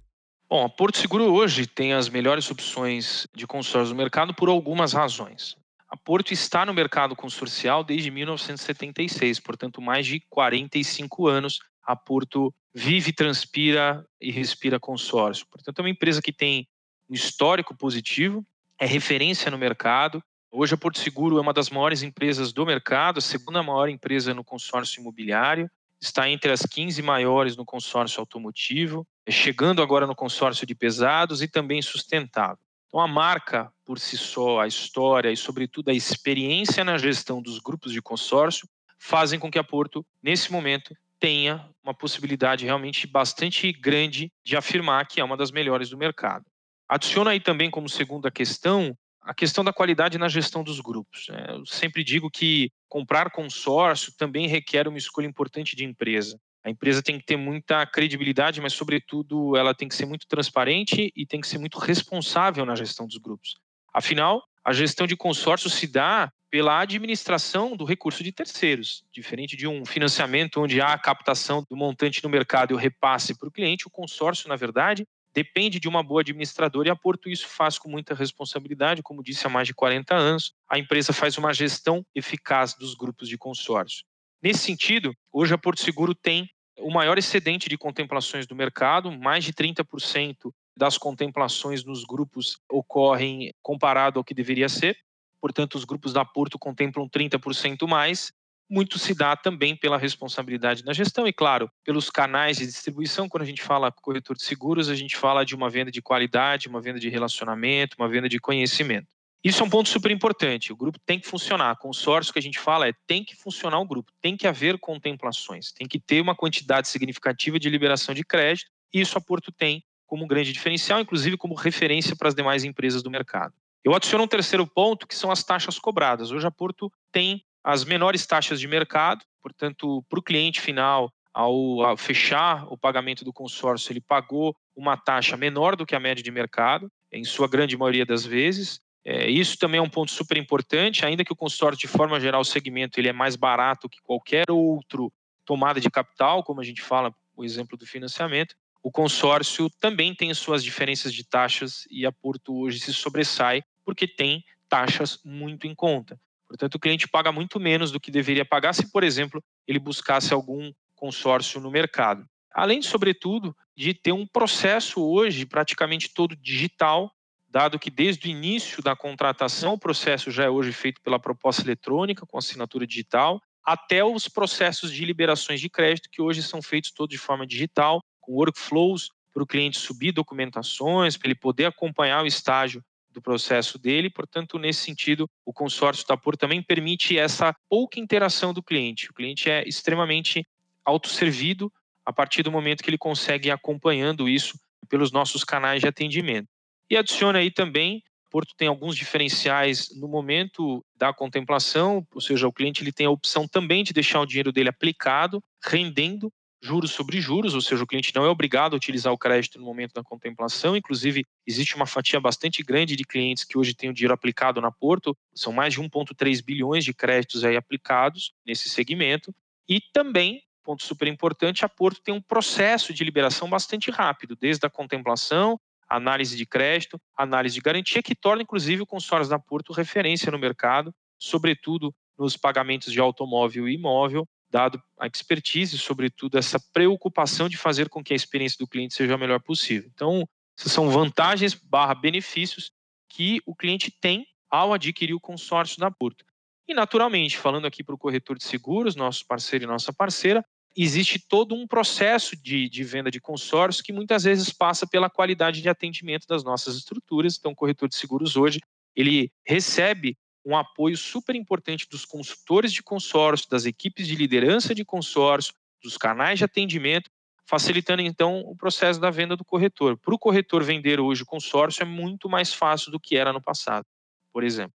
Bom, 0.49 0.65
a 0.65 0.69
Porto 0.69 0.97
Seguro 0.97 1.25
hoje 1.25 1.67
tem 1.67 1.93
as 1.93 2.09
melhores 2.09 2.49
opções 2.49 3.27
de 3.35 3.45
consórcio 3.45 3.93
no 3.93 3.97
mercado 3.97 4.33
por 4.33 4.49
algumas 4.49 4.93
razões. 4.93 5.55
A 5.87 5.95
Porto 5.95 6.31
está 6.31 6.65
no 6.65 6.73
mercado 6.73 7.15
consorcial 7.15 7.83
desde 7.83 8.09
1976, 8.09 9.39
portanto, 9.39 9.81
mais 9.81 10.05
de 10.05 10.19
45 10.29 11.27
anos 11.27 11.59
a 11.85 11.95
Porto 11.95 12.53
vive, 12.73 13.13
transpira 13.13 14.05
e 14.19 14.31
respira 14.31 14.79
consórcio. 14.79 15.45
Portanto, 15.49 15.79
é 15.79 15.81
uma 15.81 15.89
empresa 15.89 16.21
que 16.21 16.33
tem 16.33 16.67
um 17.09 17.13
histórico 17.13 17.75
positivo, 17.75 18.45
é 18.79 18.85
referência 18.85 19.49
no 19.49 19.57
mercado. 19.57 20.23
Hoje 20.51 20.73
a 20.73 20.77
Porto 20.77 20.99
Seguro 20.99 21.37
é 21.37 21.41
uma 21.41 21.53
das 21.53 21.69
maiores 21.69 22.03
empresas 22.03 22.53
do 22.53 22.65
mercado, 22.65 23.17
a 23.17 23.21
segunda 23.21 23.61
maior 23.63 23.89
empresa 23.89 24.33
no 24.33 24.43
consórcio 24.43 25.01
imobiliário, 25.01 25.69
está 25.99 26.29
entre 26.29 26.51
as 26.51 26.61
15 26.61 27.01
maiores 27.01 27.57
no 27.57 27.65
consórcio 27.65 28.19
automotivo, 28.19 29.05
é 29.25 29.31
chegando 29.31 29.81
agora 29.81 30.05
no 30.05 30.15
consórcio 30.15 30.65
de 30.65 30.75
pesados 30.75 31.41
e 31.41 31.47
também 31.47 31.81
sustentável. 31.81 32.59
Então 32.87 32.99
a 32.99 33.07
marca 33.07 33.71
por 33.83 33.99
si 33.99 34.17
só, 34.17 34.61
a 34.61 34.67
história 34.67 35.31
e 35.31 35.37
sobretudo 35.37 35.89
a 35.89 35.93
experiência 35.93 36.83
na 36.83 36.97
gestão 36.97 37.41
dos 37.41 37.59
grupos 37.59 37.91
de 37.91 38.01
consórcio 38.01 38.67
fazem 38.99 39.39
com 39.39 39.51
que 39.51 39.59
a 39.59 39.63
Porto, 39.63 40.05
nesse 40.21 40.51
momento, 40.51 40.95
tenha 41.19 41.67
uma 41.83 41.93
possibilidade 41.93 42.65
realmente 42.65 43.07
bastante 43.07 43.71
grande 43.71 44.31
de 44.45 44.55
afirmar 44.55 45.07
que 45.07 45.19
é 45.19 45.23
uma 45.23 45.35
das 45.35 45.51
melhores 45.51 45.89
do 45.89 45.97
mercado. 45.97 46.45
Adiciono 46.87 47.29
aí 47.29 47.39
também 47.39 47.69
como 47.69 47.89
segunda 47.89 48.31
questão 48.31 48.95
a 49.27 49.33
questão 49.33 49.61
da 49.61 49.73
qualidade 49.73 50.17
na 50.17 50.29
gestão 50.29 50.63
dos 50.63 50.79
grupos. 50.79 51.25
Né? 51.27 51.47
Eu 51.49 51.65
sempre 51.65 52.01
digo 52.01 52.31
que 52.31 52.71
comprar 52.87 53.29
consórcio 53.29 54.13
também 54.17 54.47
requer 54.47 54.87
uma 54.87 54.97
escolha 54.97 55.25
importante 55.25 55.75
de 55.75 55.83
empresa. 55.83 56.39
A 56.63 56.69
empresa 56.69 57.03
tem 57.03 57.19
que 57.19 57.25
ter 57.25 57.35
muita 57.35 57.85
credibilidade, 57.85 58.61
mas, 58.61 58.73
sobretudo, 58.73 59.55
ela 59.57 59.73
tem 59.73 59.87
que 59.87 59.95
ser 59.95 60.05
muito 60.05 60.25
transparente 60.27 61.11
e 61.13 61.25
tem 61.25 61.41
que 61.41 61.47
ser 61.47 61.57
muito 61.57 61.77
responsável 61.77 62.65
na 62.65 62.75
gestão 62.75 63.05
dos 63.05 63.17
grupos. 63.17 63.55
Afinal, 63.93 64.41
a 64.63 64.71
gestão 64.71 65.05
de 65.05 65.15
consórcio 65.15 65.69
se 65.69 65.87
dá 65.87 66.31
pela 66.49 66.79
administração 66.79 67.75
do 67.75 67.83
recurso 67.83 68.23
de 68.23 68.31
terceiros. 68.31 69.03
Diferente 69.11 69.57
de 69.57 69.67
um 69.67 69.85
financiamento 69.85 70.61
onde 70.61 70.79
há 70.79 70.93
a 70.93 70.99
captação 70.99 71.65
do 71.69 71.75
montante 71.75 72.23
no 72.23 72.29
mercado 72.29 72.71
e 72.71 72.73
o 72.73 72.77
repasse 72.77 73.37
para 73.37 73.49
o 73.49 73.51
cliente, 73.51 73.87
o 73.87 73.91
consórcio, 73.91 74.47
na 74.47 74.55
verdade, 74.55 75.05
depende 75.37 75.79
de 75.79 75.87
uma 75.87 76.01
boa 76.01 76.21
administradora 76.21 76.87
e 76.87 76.91
a 76.91 76.95
Porto 76.95 77.29
isso 77.29 77.47
faz 77.47 77.77
com 77.77 77.87
muita 77.87 78.15
responsabilidade, 78.15 79.03
como 79.03 79.21
disse 79.21 79.45
há 79.45 79.49
mais 79.51 79.67
de 79.67 79.73
40 79.75 80.15
anos. 80.15 80.51
A 80.67 80.79
empresa 80.79 81.13
faz 81.13 81.37
uma 81.37 81.53
gestão 81.53 82.03
eficaz 82.15 82.73
dos 82.73 82.95
grupos 82.95 83.29
de 83.29 83.37
consórcio. 83.37 84.03
Nesse 84.41 84.61
sentido, 84.61 85.13
hoje 85.31 85.53
a 85.53 85.57
Porto 85.57 85.79
Seguro 85.79 86.15
tem 86.15 86.49
o 86.79 86.89
maior 86.89 87.19
excedente 87.19 87.69
de 87.69 87.77
contemplações 87.77 88.47
do 88.47 88.55
mercado, 88.55 89.11
mais 89.11 89.43
de 89.43 89.53
30% 89.53 90.51
das 90.75 90.97
contemplações 90.97 91.83
nos 91.85 92.03
grupos 92.03 92.57
ocorrem 92.67 93.53
comparado 93.61 94.17
ao 94.17 94.23
que 94.23 94.33
deveria 94.33 94.67
ser. 94.67 94.97
Portanto, 95.39 95.75
os 95.75 95.85
grupos 95.85 96.13
da 96.13 96.25
Porto 96.25 96.57
contemplam 96.57 97.07
30% 97.07 97.87
mais 97.87 98.33
muito 98.69 98.99
se 98.99 99.13
dá 99.13 99.35
também 99.35 99.75
pela 99.75 99.97
responsabilidade 99.97 100.83
na 100.83 100.93
gestão 100.93 101.27
e, 101.27 101.33
claro, 101.33 101.71
pelos 101.83 102.09
canais 102.09 102.57
de 102.57 102.65
distribuição. 102.65 103.29
Quando 103.29 103.43
a 103.43 103.45
gente 103.45 103.61
fala 103.61 103.91
corretor 103.91 104.35
de 104.35 104.43
seguros, 104.43 104.89
a 104.89 104.95
gente 104.95 105.15
fala 105.15 105.45
de 105.45 105.55
uma 105.55 105.69
venda 105.69 105.91
de 105.91 106.01
qualidade, 106.01 106.67
uma 106.67 106.81
venda 106.81 106.99
de 106.99 107.09
relacionamento, 107.09 107.95
uma 107.97 108.09
venda 108.09 108.27
de 108.27 108.39
conhecimento. 108.39 109.07
Isso 109.43 109.61
é 109.61 109.65
um 109.65 109.69
ponto 109.69 109.87
super 109.87 110.11
importante. 110.11 110.73
O 110.73 110.75
grupo 110.75 110.99
tem 111.05 111.19
que 111.19 111.27
funcionar. 111.27 111.77
Consórcio 111.77 112.33
que 112.33 112.39
a 112.39 112.41
gente 112.41 112.59
fala 112.59 112.87
é 112.87 112.93
tem 113.05 113.23
que 113.23 113.35
funcionar 113.35 113.79
o 113.79 113.85
grupo, 113.85 114.11
tem 114.21 114.35
que 114.35 114.47
haver 114.47 114.77
contemplações, 114.79 115.71
tem 115.71 115.87
que 115.87 115.99
ter 115.99 116.19
uma 116.19 116.35
quantidade 116.35 116.89
significativa 116.89 117.59
de 117.59 117.69
liberação 117.69 118.13
de 118.13 118.25
crédito. 118.25 118.69
E 118.93 118.99
isso 118.99 119.17
a 119.17 119.21
Porto 119.21 119.51
tem 119.51 119.83
como 120.05 120.23
um 120.23 120.27
grande 120.27 120.51
diferencial, 120.51 120.99
inclusive 120.99 121.37
como 121.37 121.53
referência 121.53 122.15
para 122.15 122.29
as 122.29 122.35
demais 122.35 122.63
empresas 122.63 123.03
do 123.03 123.11
mercado. 123.11 123.53
Eu 123.83 123.93
adiciono 123.93 124.23
um 124.23 124.27
terceiro 124.27 124.67
ponto, 124.67 125.07
que 125.07 125.15
são 125.15 125.31
as 125.31 125.43
taxas 125.43 125.79
cobradas. 125.79 126.31
Hoje 126.31 126.45
a 126.45 126.51
Porto 126.51 126.91
tem 127.11 127.45
as 127.67 127.83
menores 127.83 128.25
taxas 128.25 128.61
de 128.61 128.67
mercado, 128.67 129.25
portanto, 129.41 130.01
para 130.07 130.17
o 130.17 130.23
cliente 130.23 130.61
final, 130.61 131.11
ao, 131.33 131.81
ao, 131.81 131.97
fechar 131.97 132.65
o 132.71 132.77
pagamento 132.77 133.25
do 133.25 133.33
consórcio, 133.33 133.91
ele 133.91 133.99
pagou 133.99 134.55
uma 134.73 134.95
taxa 134.95 135.35
menor 135.35 135.75
do 135.75 135.85
que 135.85 135.93
a 135.93 135.99
média 135.99 136.23
de 136.23 136.31
mercado, 136.31 136.89
em 137.11 137.25
sua 137.25 137.45
grande 137.45 137.75
maioria 137.75 138.05
das 138.05 138.25
vezes. 138.25 138.79
É, 139.03 139.29
isso 139.29 139.57
também 139.57 139.79
é 139.79 139.81
um 139.81 139.89
ponto 139.89 140.11
super 140.11 140.37
importante, 140.37 141.05
ainda 141.05 141.25
que 141.25 141.33
o 141.33 141.35
consórcio, 141.35 141.81
de 141.81 141.89
forma 141.89 142.17
geral, 142.21 142.39
o 142.39 142.45
segmento 142.45 143.01
ele 143.01 143.09
é 143.09 143.13
mais 143.13 143.35
barato 143.35 143.89
que 143.89 144.01
qualquer 144.01 144.45
outro 144.49 145.11
tomada 145.45 145.81
de 145.81 145.89
capital, 145.89 146.45
como 146.45 146.61
a 146.61 146.63
gente 146.63 146.81
fala, 146.81 147.13
o 147.35 147.43
exemplo 147.43 147.77
do 147.77 147.85
financiamento, 147.85 148.55
o 148.81 148.89
consórcio 148.89 149.69
também 149.77 150.15
tem 150.15 150.33
suas 150.33 150.63
diferenças 150.63 151.13
de 151.13 151.27
taxas 151.27 151.83
e 151.91 152.05
a 152.05 152.13
Porto 152.13 152.57
hoje 152.57 152.79
se 152.79 152.93
sobressai 152.93 153.61
porque 153.83 154.07
tem 154.07 154.41
taxas 154.69 155.19
muito 155.25 155.67
em 155.67 155.75
conta. 155.75 156.17
Portanto, 156.47 156.75
o 156.75 156.79
cliente 156.79 157.07
paga 157.07 157.31
muito 157.31 157.59
menos 157.59 157.91
do 157.91 157.99
que 157.99 158.09
deveria 158.09 158.45
pagar 158.45 158.73
se, 158.73 158.91
por 158.91 159.03
exemplo, 159.03 159.43
ele 159.67 159.79
buscasse 159.79 160.33
algum 160.33 160.71
consórcio 160.95 161.59
no 161.59 161.69
mercado. 161.69 162.25
Além, 162.53 162.81
sobretudo, 162.81 163.55
de 163.75 163.93
ter 163.93 164.11
um 164.11 164.25
processo 164.25 165.03
hoje 165.03 165.45
praticamente 165.45 166.11
todo 166.13 166.35
digital, 166.35 167.11
dado 167.47 167.77
que 167.77 167.91
desde 167.91 168.27
o 168.27 168.31
início 168.31 168.81
da 168.81 168.95
contratação 168.95 169.73
o 169.73 169.79
processo 169.79 170.31
já 170.31 170.45
é 170.45 170.49
hoje 170.49 170.71
feito 170.71 171.01
pela 171.01 171.19
proposta 171.19 171.61
eletrônica 171.61 172.25
com 172.25 172.37
assinatura 172.37 172.87
digital, 172.87 173.39
até 173.63 174.03
os 174.03 174.27
processos 174.27 174.91
de 174.91 175.05
liberações 175.05 175.59
de 175.59 175.69
crédito 175.69 176.09
que 176.09 176.21
hoje 176.21 176.41
são 176.41 176.61
feitos 176.61 176.91
todos 176.91 177.13
de 177.13 177.17
forma 177.17 177.45
digital, 177.45 178.01
com 178.21 178.33
workflows 178.33 179.09
para 179.33 179.43
o 179.43 179.47
cliente 179.47 179.77
subir 179.77 180.11
documentações, 180.11 181.15
para 181.15 181.27
ele 181.27 181.35
poder 181.35 181.65
acompanhar 181.65 182.23
o 182.23 182.27
estágio 182.27 182.83
do 183.17 183.21
processo 183.21 183.79
dele. 183.79 184.09
Portanto, 184.09 184.59
nesse 184.59 184.81
sentido, 184.81 185.27
o 185.43 185.51
consórcio 185.51 186.05
Tapor 186.05 186.37
também 186.37 186.61
permite 186.61 187.17
essa 187.17 187.53
pouca 187.67 187.99
interação 187.99 188.53
do 188.53 188.61
cliente. 188.61 189.09
O 189.09 189.13
cliente 189.13 189.49
é 189.49 189.67
extremamente 189.67 190.47
autosservido 190.85 191.73
a 192.05 192.13
partir 192.13 192.43
do 192.43 192.51
momento 192.51 192.83
que 192.83 192.89
ele 192.89 192.97
consegue 192.97 193.49
ir 193.49 193.51
acompanhando 193.51 194.29
isso 194.29 194.57
pelos 194.87 195.11
nossos 195.11 195.43
canais 195.43 195.81
de 195.81 195.87
atendimento. 195.87 196.47
E 196.89 196.95
adiciona 196.95 197.39
aí 197.39 197.51
também, 197.51 198.01
Porto 198.29 198.53
tem 198.55 198.67
alguns 198.67 198.95
diferenciais 198.95 199.89
no 199.99 200.07
momento 200.07 200.85
da 200.95 201.11
contemplação, 201.11 202.05
ou 202.13 202.21
seja, 202.21 202.47
o 202.47 202.53
cliente 202.53 202.83
ele 202.83 202.93
tem 202.93 203.07
a 203.07 203.11
opção 203.11 203.47
também 203.47 203.83
de 203.83 203.93
deixar 203.93 204.21
o 204.21 204.25
dinheiro 204.25 204.51
dele 204.51 204.69
aplicado, 204.69 205.43
rendendo 205.65 206.31
juros 206.61 206.91
sobre 206.91 207.21
juros, 207.21 207.53
ou 207.53 207.61
seja, 207.61 207.83
o 207.83 207.87
cliente 207.87 208.13
não 208.15 208.25
é 208.25 208.29
obrigado 208.29 208.73
a 208.73 208.77
utilizar 208.77 209.13
o 209.13 209.17
crédito 209.17 209.59
no 209.59 209.65
momento 209.65 209.93
da 209.93 210.03
contemplação. 210.03 210.75
Inclusive, 210.75 211.25
existe 211.45 211.75
uma 211.75 211.85
fatia 211.85 212.19
bastante 212.19 212.63
grande 212.63 212.95
de 212.95 213.03
clientes 213.03 213.43
que 213.43 213.57
hoje 213.57 213.73
têm 213.73 213.89
o 213.89 213.93
dinheiro 213.93 214.13
aplicado 214.13 214.59
na 214.59 214.71
Porto, 214.71 215.15
são 215.33 215.53
mais 215.53 215.73
de 215.73 215.81
1,3 215.81 216.43
bilhões 216.43 216.83
de 216.83 216.93
créditos 216.93 217.43
aí 217.43 217.55
aplicados 217.55 218.33
nesse 218.45 218.69
segmento. 218.69 219.33
E 219.69 219.81
também, 219.93 220.41
ponto 220.63 220.83
super 220.83 221.07
importante, 221.07 221.63
a 221.63 221.69
Porto 221.69 222.01
tem 222.01 222.13
um 222.13 222.21
processo 222.21 222.93
de 222.93 223.03
liberação 223.03 223.49
bastante 223.49 223.91
rápido, 223.91 224.35
desde 224.35 224.65
a 224.65 224.69
contemplação, 224.69 225.59
análise 225.87 226.35
de 226.35 226.45
crédito, 226.45 226.99
análise 227.15 227.55
de 227.55 227.61
garantia, 227.61 228.03
que 228.03 228.15
torna 228.15 228.41
inclusive 228.41 228.81
o 228.81 228.85
consórcio 228.85 229.29
da 229.29 229.39
Porto 229.39 229.71
referência 229.71 230.31
no 230.31 230.39
mercado, 230.39 230.93
sobretudo 231.17 231.93
nos 232.17 232.35
pagamentos 232.35 232.91
de 232.91 232.99
automóvel 232.99 233.67
e 233.67 233.75
imóvel, 233.75 234.27
dado 234.49 234.81
a 234.99 235.07
expertise, 235.07 235.77
sobretudo 235.77 236.37
essa 236.37 236.59
preocupação 236.73 237.49
de 237.49 237.57
fazer 237.57 237.89
com 237.89 238.03
que 238.03 238.13
a 238.13 238.15
experiência 238.15 238.57
do 238.59 238.67
cliente 238.67 238.93
seja 238.93 239.15
a 239.15 239.17
melhor 239.17 239.41
possível. 239.41 239.89
Então, 239.93 240.27
essas 240.57 240.71
são 240.71 240.89
vantagens 240.89 241.53
barra 241.53 241.93
benefícios 241.93 242.71
que 243.09 243.41
o 243.45 243.55
cliente 243.55 243.91
tem 243.91 244.25
ao 244.49 244.73
adquirir 244.73 245.13
o 245.13 245.19
consórcio 245.19 245.79
da 245.79 245.91
Porto. 245.91 246.25
E, 246.67 246.73
naturalmente, 246.73 247.37
falando 247.37 247.65
aqui 247.65 247.83
para 247.83 247.95
o 247.95 247.97
corretor 247.97 248.37
de 248.37 248.43
seguros, 248.43 248.95
nosso 248.95 249.25
parceiro 249.25 249.65
e 249.65 249.67
nossa 249.67 249.93
parceira, 249.93 250.43
existe 250.75 251.19
todo 251.19 251.55
um 251.55 251.65
processo 251.65 252.35
de, 252.35 252.69
de 252.69 252.83
venda 252.83 253.09
de 253.09 253.19
consórcio 253.19 253.83
que 253.83 253.93
muitas 253.93 254.23
vezes 254.23 254.51
passa 254.51 254.85
pela 254.85 255.09
qualidade 255.09 255.61
de 255.61 255.69
atendimento 255.69 256.27
das 256.27 256.43
nossas 256.43 256.75
estruturas. 256.75 257.37
Então, 257.37 257.51
o 257.51 257.55
corretor 257.55 257.87
de 257.87 257.95
seguros 257.95 258.35
hoje, 258.35 258.59
ele 258.95 259.31
recebe 259.45 260.17
um 260.47 260.55
apoio 260.55 260.95
super 260.95 261.35
importante 261.35 261.85
dos 261.91 262.05
consultores 262.05 262.71
de 262.71 262.81
consórcio, 262.81 263.49
das 263.49 263.65
equipes 263.65 264.07
de 264.07 264.15
liderança 264.15 264.73
de 264.73 264.85
consórcio, 264.85 265.53
dos 265.83 265.97
canais 265.97 266.39
de 266.39 266.45
atendimento, 266.45 267.09
facilitando 267.45 268.01
então 268.01 268.39
o 268.39 268.55
processo 268.55 268.97
da 268.97 269.09
venda 269.09 269.35
do 269.35 269.43
corretor. 269.43 269.97
Para 269.97 270.15
o 270.15 270.17
corretor 270.17 270.63
vender 270.63 271.01
hoje 271.01 271.23
o 271.23 271.25
consórcio 271.25 271.83
é 271.83 271.85
muito 271.85 272.29
mais 272.29 272.53
fácil 272.53 272.93
do 272.93 272.99
que 272.99 273.17
era 273.17 273.33
no 273.33 273.41
passado, 273.41 273.85
por 274.31 274.41
exemplo. 274.41 274.73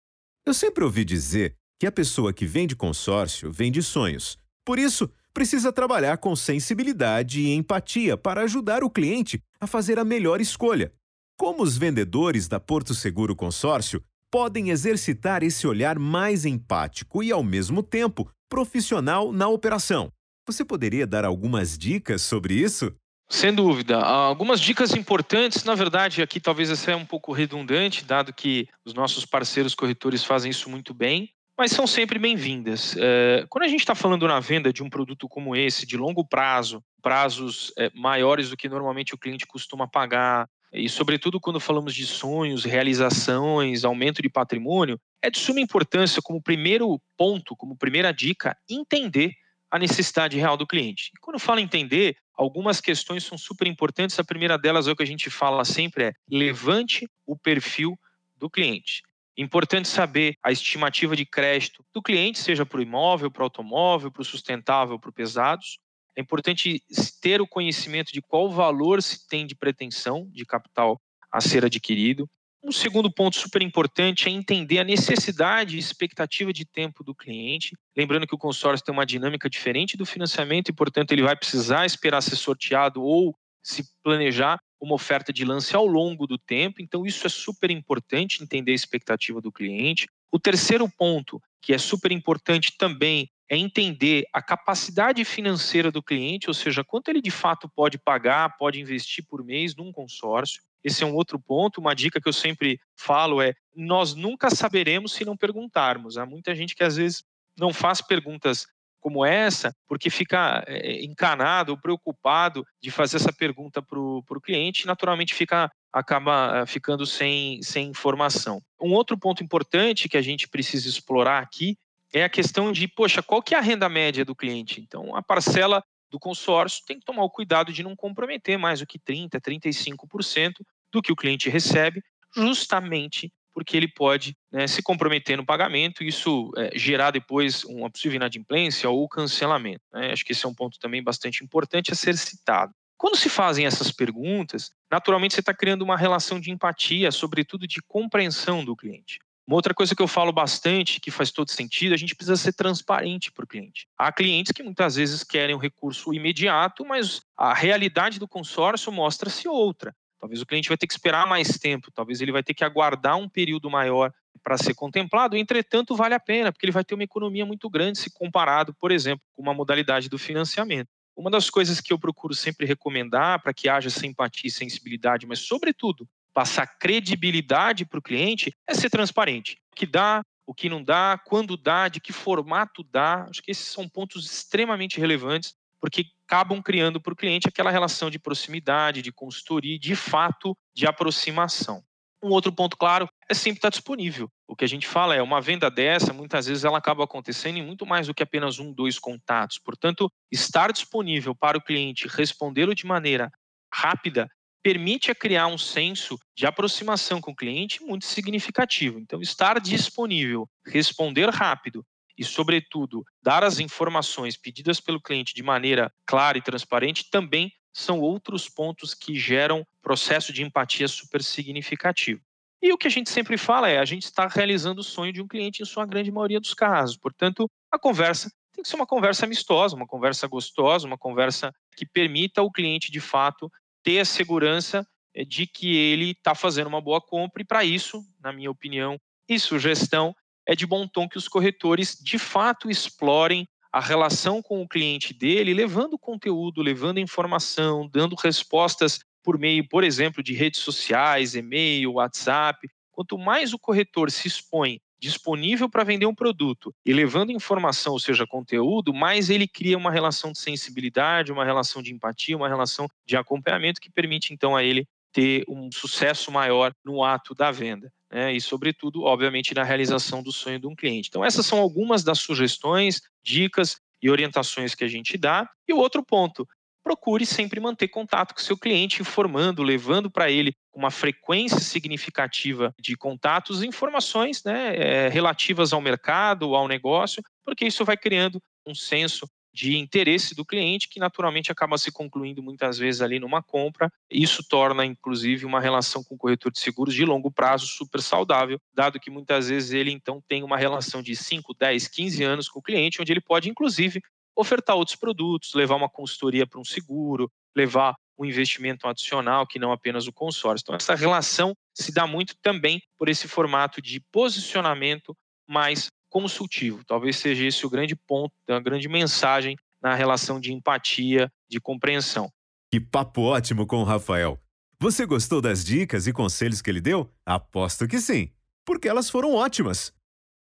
Eu 0.47 0.55
sempre 0.55 0.83
ouvi 0.83 1.05
dizer 1.05 1.55
que 1.79 1.87
a 1.87 1.93
pessoa 1.93 2.33
que 2.33 2.47
vende 2.47 2.75
consórcio 2.75 3.53
vende 3.53 3.83
sonhos. 3.83 4.39
Por 4.65 4.79
isso, 4.79 5.11
precisa 5.35 5.71
trabalhar 5.71 6.17
com 6.17 6.35
sensibilidade 6.35 7.41
e 7.41 7.53
empatia 7.53 8.17
para 8.17 8.41
ajudar 8.41 8.83
o 8.83 8.91
cliente 8.91 9.43
a 9.61 9.67
fazer 9.67 9.99
a 9.99 10.05
melhor 10.05 10.41
escolha. 10.41 10.93
Como 11.37 11.63
os 11.63 11.77
vendedores 11.77 12.49
da 12.49 12.59
Porto 12.59 12.95
Seguro 12.95 13.37
Consórcio 13.37 14.03
podem 14.31 14.71
exercitar 14.71 15.43
esse 15.43 15.67
olhar 15.67 15.99
mais 15.99 16.45
empático 16.45 17.23
e, 17.23 17.33
ao 17.33 17.43
mesmo 17.43 17.83
tempo, 17.83 18.31
profissional 18.49 19.33
na 19.33 19.49
operação. 19.49 20.11
Você 20.47 20.65
poderia 20.65 21.07
dar 21.07 21.25
algumas 21.25 21.77
dicas 21.77 22.23
sobre 22.23 22.55
isso? 22.55 22.95
Sem 23.29 23.53
dúvida. 23.53 23.99
Algumas 23.99 24.59
dicas 24.59 24.95
importantes, 24.95 25.63
na 25.63 25.75
verdade, 25.75 26.23
aqui 26.23 26.41
talvez 26.41 26.71
essa 26.71 26.93
é 26.93 26.97
um 26.97 27.05
pouco 27.05 27.33
redundante, 27.33 28.05
dado 28.05 28.33
que 28.33 28.67
os 28.87 28.95
nossos 28.95 29.27
parceiros 29.27 29.75
corretores 29.75 30.25
fazem 30.25 30.51
isso 30.51 30.71
muito 30.71 30.95
bem, 30.95 31.31
mas 31.57 31.73
são 31.73 31.87
sempre 31.87 32.19
bem-vindas. 32.19 32.97
É, 32.97 33.45
quando 33.51 33.65
a 33.65 33.69
gente 33.69 33.81
está 33.81 33.95
falando 33.95 34.27
na 34.27 34.41
venda 34.41 34.73
de 34.73 34.83
um 34.83 34.89
produto 34.89 35.29
como 35.29 35.55
esse, 35.55 35.85
de 35.85 35.99
longo 35.99 36.25
prazo, 36.25 36.83
prazos 37.03 37.71
é, 37.77 37.91
maiores 37.95 38.49
do 38.49 38.57
que 38.57 38.69
normalmente 38.69 39.15
o 39.15 39.19
cliente 39.19 39.47
costuma 39.47 39.87
pagar, 39.87 40.49
e, 40.73 40.89
sobretudo, 40.89 41.41
quando 41.41 41.59
falamos 41.59 41.95
de 41.95 42.07
sonhos, 42.07 42.65
realizações, 42.65 43.85
aumento 43.85 44.21
de 44.21 44.29
patrimônio, 44.29 45.01
é 45.23 45.31
de 45.31 45.39
suma 45.39 45.61
importância, 45.61 46.21
como 46.23 46.43
primeiro 46.43 47.01
ponto, 47.17 47.57
como 47.57 47.77
primeira 47.77 48.13
dica, 48.13 48.57
entender 48.69 49.33
a 49.71 49.79
necessidade 49.79 50.37
real 50.37 50.57
do 50.57 50.67
cliente. 50.67 51.11
E 51.15 51.21
quando 51.21 51.35
eu 51.37 51.41
falo 51.41 51.61
entender, 51.61 52.17
algumas 52.35 52.81
questões 52.81 53.25
são 53.25 53.37
super 53.37 53.67
importantes. 53.67 54.19
A 54.19 54.25
primeira 54.25 54.57
delas 54.59 54.87
é 54.87 54.93
o 54.93 54.97
que 54.97 55.03
a 55.03 55.07
gente 55.07 55.31
fala 55.31 55.65
sempre: 55.65 56.05
é 56.05 56.13
levante 56.31 57.09
o 57.27 57.37
perfil 57.37 57.99
do 58.37 58.49
cliente. 58.49 59.03
Importante 59.37 59.87
saber 59.87 60.35
a 60.43 60.51
estimativa 60.51 61.15
de 61.15 61.25
crédito 61.25 61.85
do 61.95 62.03
cliente, 62.03 62.39
seja 62.39 62.67
para 62.67 62.79
o 62.79 62.83
imóvel, 62.83 63.31
para 63.31 63.43
o 63.43 63.45
automóvel, 63.45 64.11
para 64.11 64.23
o 64.23 64.25
sustentável, 64.25 64.99
para 64.99 65.11
o 65.11 65.13
pesados. 65.13 65.79
É 66.19 66.21
importante 66.21 66.83
ter 67.23 67.41
o 67.41 67.47
conhecimento 67.47 68.13
de 68.13 68.21
qual 68.21 68.51
valor 68.51 69.01
se 69.01 69.25
tem 69.29 69.47
de 69.47 69.55
pretensão 69.55 70.29
de 70.33 70.45
capital 70.45 71.01
a 71.31 71.41
ser 71.41 71.65
adquirido. 71.65 72.29
Um 72.61 72.73
segundo 72.73 73.09
ponto 73.09 73.37
super 73.37 73.63
importante 73.63 74.29
é 74.29 74.33
entender 74.33 74.81
a 74.81 74.85
necessidade 74.85 75.77
e 75.77 75.79
expectativa 75.79 76.53
de 76.53 76.65
tempo 76.65 77.05
do 77.05 77.15
cliente. 77.15 77.77
Lembrando 77.97 78.27
que 78.27 78.35
o 78.35 78.39
consórcio 78.39 78.85
tem 78.85 78.93
uma 78.93 79.07
dinâmica 79.07 79.49
diferente 79.49 79.97
do 79.97 80.05
financiamento 80.05 80.71
e, 80.71 80.73
portanto, 80.73 81.13
ele 81.13 81.23
vai 81.23 81.37
precisar 81.37 81.87
esperar 81.87 82.21
ser 82.21 82.35
sorteado 82.35 83.01
ou 83.01 83.33
se 83.63 83.85
planejar 84.03 84.59
uma 84.81 84.95
oferta 84.95 85.33
de 85.33 85.45
lance 85.45 85.77
ao 85.77 85.87
longo 85.87 86.27
do 86.27 86.37
tempo. 86.37 86.83
Então, 86.83 87.07
isso 87.07 87.25
é 87.29 87.31
super 87.31 87.71
importante, 87.71 88.43
entender 88.43 88.73
a 88.73 88.75
expectativa 88.75 89.41
do 89.41 89.53
cliente. 89.53 90.09
O 90.33 90.39
terceiro 90.41 90.89
ponto, 90.99 91.41
que 91.63 91.73
é 91.73 91.79
super 91.79 92.11
importante 92.11 92.77
também, 92.77 93.31
é 93.49 93.57
entender 93.57 94.27
a 94.33 94.43
capacidade 94.43 95.25
financeira 95.25 95.91
do 95.91 96.03
cliente, 96.03 96.49
ou 96.49 96.55
seja, 96.55 96.85
quanto 96.85 97.09
ele 97.09 97.23
de 97.23 97.31
fato 97.31 97.69
pode 97.69 97.99
pagar, 97.99 98.57
pode 98.57 98.81
investir 98.81 99.25
por 99.27 99.43
mês 99.45 99.75
num 99.75 99.91
consórcio. 99.91 100.63
Esse 100.85 101.03
é 101.03 101.07
um 101.07 101.15
outro 101.15 101.41
ponto. 101.41 101.81
Uma 101.81 101.95
dica 101.95 102.21
que 102.21 102.29
eu 102.29 102.33
sempre 102.33 102.79
falo 102.97 103.41
é: 103.41 103.55
nós 103.75 104.15
nunca 104.15 104.51
saberemos 104.51 105.13
se 105.13 105.25
não 105.25 105.37
perguntarmos. 105.37 106.19
Há 106.19 106.27
muita 106.27 106.55
gente 106.55 106.77
que 106.77 106.85
às 106.85 106.97
vezes 106.97 107.25
não 107.59 107.73
faz 107.73 108.01
perguntas 108.01 108.67
como 109.01 109.25
essa, 109.25 109.75
porque 109.87 110.11
fica 110.11 110.65
é, 110.67 111.05
encanado 111.05 111.73
ou 111.73 111.79
preocupado 111.79 112.65
de 112.83 112.91
fazer 112.91 113.17
essa 113.17 113.33
pergunta 113.33 113.81
para 113.81 113.99
o 113.99 114.41
cliente, 114.43 114.83
e 114.83 114.87
naturalmente 114.87 115.35
fica 115.35 115.71
acaba 115.93 116.59
eh, 116.59 116.67
ficando 116.67 117.07
sem, 117.07 117.63
sem 117.63 117.89
informação. 117.89 118.61
Um 118.81 118.93
outro 118.93 119.17
ponto 119.17 119.43
importante 119.43 120.09
que 120.09 120.17
a 120.17 120.23
gente 120.23 120.49
precisa 120.49 120.89
explorar 120.89 121.43
aqui 121.43 121.77
é 122.13 122.25
a 122.25 122.29
questão 122.29 122.73
de, 122.73 122.89
poxa, 122.89 123.23
qual 123.23 123.43
que 123.43 123.55
é 123.55 123.59
a 123.59 123.63
renda 123.63 123.89
média 123.89 124.25
do 124.25 124.35
cliente? 124.35 124.81
Então, 124.81 125.15
a 125.15 125.23
parcela 125.23 125.83
do 126.11 126.19
consórcio 126.19 126.85
tem 126.87 126.99
que 126.99 127.05
tomar 127.05 127.23
o 127.23 127.31
cuidado 127.31 127.73
de 127.73 127.83
não 127.83 127.95
comprometer 127.95 128.59
mais 128.59 128.81
do 128.81 128.87
que 128.87 128.99
30%, 128.99 129.41
35% 129.41 130.53
do 130.93 131.03
que 131.03 131.13
o 131.13 131.17
cliente 131.17 131.51
recebe, 131.51 132.03
justamente 132.35 133.31
porque 133.59 133.77
ele 133.77 133.89
pode 133.89 134.37
né, 134.53 134.69
se 134.69 134.81
comprometer 134.81 135.37
no 135.37 135.45
pagamento 135.45 136.05
e 136.05 136.09
isso 136.09 136.53
é, 136.57 136.71
gerar 136.79 137.11
depois 137.11 137.65
uma 137.65 137.91
possível 137.91 138.15
inadimplência 138.15 138.89
ou 138.89 139.09
cancelamento. 139.09 139.83
Né? 139.93 140.13
Acho 140.13 140.25
que 140.25 140.31
esse 140.31 140.47
é 140.47 140.49
um 140.49 140.55
ponto 140.55 140.79
também 140.79 141.03
bastante 141.03 141.43
importante 141.43 141.91
a 141.91 141.97
ser 141.97 142.17
citado. 142.17 142.73
Quando 142.97 143.17
se 143.17 143.29
fazem 143.29 143.67
essas 143.67 143.91
perguntas, 143.91 144.71
naturalmente 144.91 145.35
você 145.35 145.41
está 145.41 145.53
criando 145.53 145.83
uma 145.83 145.97
relação 145.97 146.39
de 146.39 146.53
empatia, 146.53 147.11
sobretudo 147.11 147.67
de 147.67 147.81
compreensão 147.83 148.65
do 148.65 148.77
cliente. 148.77 149.19
Uma 149.49 149.57
outra 149.57 149.73
coisa 149.73 149.97
que 149.97 150.03
eu 150.03 150.07
falo 150.07 150.31
bastante, 150.31 151.01
que 151.01 151.11
faz 151.11 151.31
todo 151.31 151.51
sentido, 151.51 151.95
a 151.95 151.97
gente 151.97 152.15
precisa 152.15 152.37
ser 152.37 152.53
transparente 152.53 153.33
para 153.33 153.47
o 153.47 153.49
cliente. 153.49 153.89
Há 153.97 154.13
clientes 154.13 154.53
que 154.53 154.63
muitas 154.63 154.97
vezes 154.97 155.25
querem 155.25 155.57
um 155.57 155.59
recurso 155.59 156.13
imediato, 156.13 156.85
mas 156.85 157.23
a 157.35 157.55
realidade 157.55 158.19
do 158.19 158.29
consórcio 158.29 158.93
mostra-se 158.93 159.49
outra. 159.49 159.97
Talvez 160.21 160.43
o 160.43 160.47
cliente 160.47 160.69
vai 160.69 160.77
ter 160.77 160.87
que 160.87 160.93
esperar 160.93 161.27
mais 161.27 161.57
tempo, 161.59 161.91
talvez 161.91 162.21
ele 162.21 162.31
vai 162.31 162.43
ter 162.43 162.53
que 162.53 162.63
aguardar 162.63 163.17
um 163.17 163.27
período 163.27 163.71
maior 163.71 164.13
para 164.43 164.59
ser 164.59 164.75
contemplado, 164.75 165.35
entretanto, 165.35 165.97
vale 165.97 166.15
a 166.15 166.21
pena, 166.21 166.53
porque 166.53 166.67
ele 166.67 166.73
vai 166.73 166.85
ter 166.85 166.95
uma 166.95 167.05
economia 167.05 167.47
muito 167.47 167.71
grande 167.71 167.99
se 167.99 168.11
comparado, 168.13 168.75
por 168.75 168.93
exemplo, 168.93 169.25
com 169.33 169.41
uma 169.41 169.55
modalidade 169.55 170.11
do 170.11 170.19
financiamento. 170.19 170.91
Uma 171.17 171.31
das 171.31 171.49
coisas 171.49 171.81
que 171.81 171.91
eu 171.91 171.99
procuro 171.99 172.35
sempre 172.35 172.67
recomendar 172.67 173.43
para 173.43 173.55
que 173.55 173.67
haja 173.67 173.89
simpatia 173.89 174.49
e 174.49 174.51
sensibilidade, 174.51 175.27
mas, 175.27 175.39
sobretudo, 175.39 176.07
passar 176.39 176.69
credibilidade 176.79 177.85
para 177.85 177.99
o 177.99 178.03
cliente, 178.03 178.53
é 178.65 178.73
ser 178.73 178.89
transparente. 178.89 179.59
O 179.73 179.75
que 179.75 179.85
dá, 179.85 180.23
o 180.47 180.55
que 180.55 180.69
não 180.69 180.85
dá, 180.85 181.21
quando 181.27 181.57
dá, 181.57 181.89
de 181.89 181.99
que 181.99 182.13
formato 182.13 182.85
dá. 182.85 183.27
Acho 183.29 183.43
que 183.43 183.51
esses 183.51 183.67
são 183.67 183.89
pontos 183.89 184.25
extremamente 184.25 185.01
relevantes, 185.01 185.53
porque 185.81 186.05
acabam 186.25 186.63
criando 186.63 187.01
para 187.01 187.13
o 187.13 187.17
cliente 187.17 187.49
aquela 187.49 187.73
relação 187.73 188.09
de 188.09 188.21
proximidade, 188.21 189.03
de 189.03 189.11
consultoria, 189.11 189.77
de 189.81 189.97
fato, 189.97 190.57
de 190.73 190.87
aproximação. 190.87 191.83
Um 192.23 192.29
outro 192.29 192.53
ponto, 192.53 192.77
claro, 192.77 193.09
é 193.29 193.35
sempre 193.35 193.59
estar 193.59 193.71
disponível. 193.71 194.31
O 194.47 194.55
que 194.55 194.65
a 194.65 194.69
gente 194.69 194.87
fala 194.87 195.17
é 195.17 195.23
uma 195.23 195.41
venda 195.41 195.69
dessa, 195.69 196.13
muitas 196.13 196.47
vezes 196.47 196.63
ela 196.63 196.79
acaba 196.79 197.03
acontecendo 197.03 197.57
em 197.57 197.67
muito 197.67 197.85
mais 197.85 198.07
do 198.07 198.15
que 198.15 198.23
apenas 198.23 198.61
um, 198.61 198.73
dois 198.73 198.97
contatos. 198.97 199.59
Portanto, 199.59 200.09
estar 200.31 200.71
disponível 200.71 201.35
para 201.35 201.59
o 201.59 201.61
cliente, 201.61 202.07
respondê-lo 202.07 202.77
de 202.77 202.87
maneira 202.87 203.29
rápida, 203.75 204.29
permite 204.63 205.11
a 205.11 205.15
criar 205.15 205.47
um 205.47 205.59
senso 205.59 206.19
de 206.37 206.47
aproximação 206.47 207.21
com 207.21 207.31
o 207.31 207.37
cliente 207.37 207.83
muito 207.83 208.05
significativo. 208.05 208.99
Então, 208.99 209.21
estar 209.21 209.61
disponível, 209.61 210.49
responder 210.67 211.29
rápido 211.31 211.85
e, 212.17 212.25
sobretudo, 212.25 213.05
dar 213.23 213.45
as 213.45 213.61
informações 213.61 214.37
pedidas 214.37 214.81
pelo 214.81 215.01
cliente 215.01 215.35
de 215.35 215.43
maneira 215.43 215.93
clara 216.05 216.37
e 216.37 216.43
transparente 216.43 217.09
também 217.11 217.53
são 217.73 218.01
outros 218.01 218.49
pontos 218.49 218.93
que 218.93 219.15
geram 219.15 219.65
processo 219.81 220.33
de 220.33 220.43
empatia 220.43 220.89
super 220.89 221.23
significativo. 221.23 222.21
E 222.61 222.73
o 222.73 222.79
que 222.79 222.89
a 222.89 222.91
gente 222.91 223.09
sempre 223.09 223.39
fala 223.39 223.69
é 223.69 223.79
a 223.79 223.85
gente 223.85 224.05
está 224.05 224.27
realizando 224.27 224.81
o 224.81 224.85
sonho 224.85 225.13
de 225.13 225.23
um 225.23 225.29
cliente 225.29 225.63
em 225.63 225.67
sua 225.67 225.87
grande 225.87 226.11
maioria 226.11 226.41
dos 226.41 226.55
casos. 226.55 226.97
Portanto, 226.97 227.49
a 227.71 227.79
conversa 227.79 228.29
tem 228.53 228.65
que 228.65 228.69
ser 228.69 228.75
uma 228.75 228.87
conversa 228.87 229.25
amistosa, 229.25 229.77
uma 229.77 229.87
conversa 229.87 230.27
gostosa, 230.27 230.85
uma 230.85 230.99
conversa 230.99 231.55
que 231.77 231.87
permita 231.87 232.41
ao 232.41 232.51
cliente, 232.51 232.91
de 232.91 232.99
fato, 232.99 233.49
ter 233.89 234.01
a 234.01 234.05
segurança 234.05 234.87
eh, 235.15 235.25
de 235.25 235.47
que 235.47 235.75
ele 235.75 236.11
está 236.11 236.35
fazendo 236.35 236.67
uma 236.67 236.81
boa 236.81 237.01
compra. 237.01 237.41
E 237.41 237.45
para 237.47 237.65
isso, 237.65 238.05
na 238.23 238.31
minha 238.35 238.51
opinião 238.51 239.01
e 239.27 239.41
sugestão, 239.41 240.15
é 240.47 240.55
de 240.55 240.67
bom 240.67 240.87
tom 240.87 241.09
que 241.09 241.17
os 241.17 241.27
corretores, 241.27 241.97
de 241.99 242.19
fato, 242.19 242.71
explorem 242.71 243.49
a 243.73 243.81
relação 243.81 244.43
com 244.43 244.61
o 244.61 244.69
cliente 244.69 245.15
dele, 245.15 245.55
levando 245.55 245.99
conteúdo, 245.99 246.61
levando 246.61 247.01
informação, 247.01 247.89
dando 247.89 248.15
respostas 248.15 249.01
por 249.25 249.39
meio, 249.39 249.67
por 249.67 249.83
exemplo, 249.83 250.23
de 250.23 250.35
redes 250.35 250.61
sociais, 250.61 251.35
e-mail, 251.35 251.95
WhatsApp. 251.95 252.69
Quanto 252.93 253.17
mais 253.17 253.55
o 253.55 253.59
corretor 253.59 254.11
se 254.11 254.29
expõe 254.29 254.83
disponível 255.01 255.69
para 255.69 255.85
vender 255.85 256.07
um 256.07 256.15
produto 256.15 256.75
e 256.85 256.93
levando 256.93 257.31
informação, 257.31 257.93
ou 257.93 258.01
seja, 258.01 258.27
conteúdo, 258.27 258.93
mais 258.93 259.31
ele 259.31 259.47
cria 259.47 259.79
uma 259.79 259.91
relação 259.91 260.33
de 260.33 260.39
sensibilidade, 260.39 261.33
uma 261.33 261.45
relação 261.45 261.83
de 261.83 261.93
empatia, 261.93 262.37
uma 262.37 262.49
relação 262.49 262.89
de 263.07 263.17
acompanhamento 263.17 263.81
que 263.81 263.91
permite 263.91 264.33
então 264.33 264.57
a 264.57 264.63
ele 264.63 264.87
ter 265.13 265.45
um 265.49 265.71
sucesso 265.73 266.31
maior 266.31 266.73
no 266.85 267.03
ato 267.03 267.35
da 267.35 267.51
venda. 267.51 267.91
Né? 268.11 268.33
E, 268.35 268.41
sobretudo, 268.41 269.03
obviamente, 269.03 269.55
na 269.55 269.65
realização 269.65 270.23
do 270.23 270.33
sonho 270.33 270.59
de 270.59 270.67
um 270.67 270.75
cliente. 270.75 271.09
Então, 271.09 271.25
essas 271.25 271.47
são 271.47 271.59
algumas 271.59 272.03
das 272.03 272.19
sugestões, 272.19 273.01
dicas 273.23 273.77
e 274.03 274.11
orientações 274.11 274.75
que 274.75 274.85
a 274.85 274.89
gente 274.89 275.17
dá. 275.19 275.49
E 275.67 275.73
o 275.73 275.79
outro 275.79 276.05
ponto, 276.05 276.47
procure 276.89 277.27
sempre 277.27 277.61
manter 277.61 277.89
contato 277.89 278.33
com 278.33 278.41
seu 278.41 278.57
cliente, 278.57 279.03
informando, 279.03 279.63
levando 279.63 280.11
para 280.11 280.31
ele 280.31 280.55
uma 280.75 280.91
frequência 280.91 281.61
significativa 281.61 282.75
de 282.81 282.97
contatos 282.97 283.63
informações 283.63 284.43
né, 284.43 284.75
é, 284.75 285.09
relativas 285.11 285.75
ao 285.75 285.83
mercado, 285.83 286.55
ao 286.55 286.67
negócio, 286.67 287.23
porque 287.45 287.67
isso 287.67 287.85
vai 287.85 287.95
criando 287.95 288.41
um 288.67 288.75
senso 288.75 289.29
de 289.53 289.77
interesse 289.77 290.35
do 290.35 290.47
cliente, 290.47 290.89
que 290.89 290.99
naturalmente 290.99 291.53
acaba 291.53 291.77
se 291.77 291.93
concluindo 291.93 292.43
muitas 292.43 292.79
vezes 292.79 293.03
ali 293.03 293.19
numa 293.19 293.43
compra. 293.43 293.91
Isso 294.11 294.43
torna, 294.49 294.87
inclusive, 294.87 295.45
uma 295.45 295.61
relação 295.61 296.03
com 296.03 296.15
o 296.15 296.19
corretor 296.19 296.51
de 296.51 296.61
seguros 296.61 296.95
de 296.95 297.05
longo 297.05 297.31
prazo 297.31 297.67
super 297.67 298.01
saudável, 298.01 298.59
dado 298.73 299.01
que 299.01 299.11
muitas 299.11 299.49
vezes 299.49 299.73
ele 299.73 299.91
então 299.91 300.23
tem 300.27 300.43
uma 300.43 300.57
relação 300.57 301.03
de 301.03 301.15
5, 301.15 301.53
10, 301.55 301.89
15 301.89 302.25
anos 302.25 302.49
com 302.49 302.61
o 302.61 302.63
cliente, 302.63 303.03
onde 303.03 303.13
ele 303.13 303.21
pode, 303.21 303.51
inclusive, 303.51 304.01
ofertar 304.39 304.77
outros 304.77 304.97
produtos, 304.97 305.53
levar 305.53 305.75
uma 305.75 305.89
consultoria 305.89 306.47
para 306.47 306.61
um 306.61 306.65
seguro, 306.65 307.29
levar 307.57 307.97
um 308.17 308.25
investimento 308.25 308.87
adicional 308.87 309.45
que 309.45 309.59
não 309.59 309.73
apenas 309.73 310.07
o 310.07 310.13
consórcio. 310.13 310.63
Então, 310.63 310.77
essa 310.77 310.95
relação 310.95 311.57
se 311.75 311.93
dá 311.93 312.07
muito 312.07 312.37
também 312.41 312.81
por 312.97 313.09
esse 313.09 313.27
formato 313.27 313.83
de 313.83 314.01
posicionamento 314.13 315.17
mais 315.49 315.89
consultivo. 316.09 316.85
Talvez 316.85 317.17
seja 317.17 317.45
esse 317.45 317.67
o 317.67 317.71
grande 317.71 317.97
ponto, 317.97 318.33
a 318.49 318.61
grande 318.61 318.89
mensagem 318.89 319.57
na 319.83 319.95
relação 319.95 320.39
de 320.39 320.53
empatia, 320.53 321.31
de 321.49 321.61
compreensão. 321.61 322.31
Que 322.71 322.81
papo 322.81 323.23
ótimo 323.23 323.67
com 323.67 323.79
o 323.79 323.85
Rafael. 323.85 324.39
Você 324.81 325.05
gostou 325.05 325.41
das 325.41 325.65
dicas 325.65 326.07
e 326.07 326.13
conselhos 326.13 326.63
que 326.63 326.71
ele 326.71 326.81
deu? 326.81 327.11
Aposto 327.27 327.89
que 327.89 328.01
sim, 328.01 328.31
porque 328.65 328.89
elas 328.89 329.11
foram 329.11 329.35
ótimas. 329.35 329.93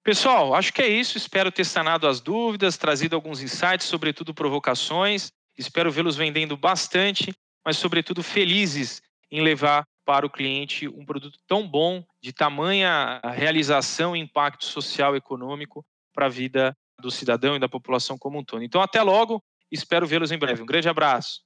Pessoal, 0.03 0.55
acho 0.55 0.73
que 0.73 0.81
é 0.81 0.87
isso. 0.87 1.17
Espero 1.17 1.51
ter 1.51 1.65
sanado 1.65 2.07
as 2.07 2.21
dúvidas, 2.21 2.77
trazido 2.77 3.15
alguns 3.15 3.41
insights, 3.41 3.87
sobretudo 3.87 4.33
provocações. 4.33 5.31
Espero 5.57 5.91
vê-los 5.91 6.15
vendendo 6.15 6.55
bastante, 6.55 7.33
mas, 7.65 7.77
sobretudo, 7.77 8.23
felizes 8.23 9.01
em 9.29 9.41
levar 9.41 9.85
para 10.05 10.25
o 10.25 10.29
cliente 10.29 10.87
um 10.87 11.05
produto 11.05 11.37
tão 11.47 11.67
bom, 11.67 12.03
de 12.21 12.33
tamanha 12.33 13.21
realização 13.25 14.15
e 14.15 14.19
impacto 14.19 14.65
social 14.65 15.13
e 15.13 15.19
econômico 15.19 15.85
para 16.13 16.25
a 16.25 16.29
vida 16.29 16.75
do 16.99 17.11
cidadão 17.11 17.55
e 17.55 17.59
da 17.59 17.69
população 17.69 18.17
como 18.17 18.39
um 18.39 18.43
todo. 18.43 18.63
Então, 18.63 18.81
até 18.81 19.01
logo, 19.01 19.43
espero 19.71 20.07
vê-los 20.07 20.31
em 20.31 20.37
breve. 20.37 20.63
Um 20.63 20.65
grande 20.65 20.89
abraço. 20.89 21.41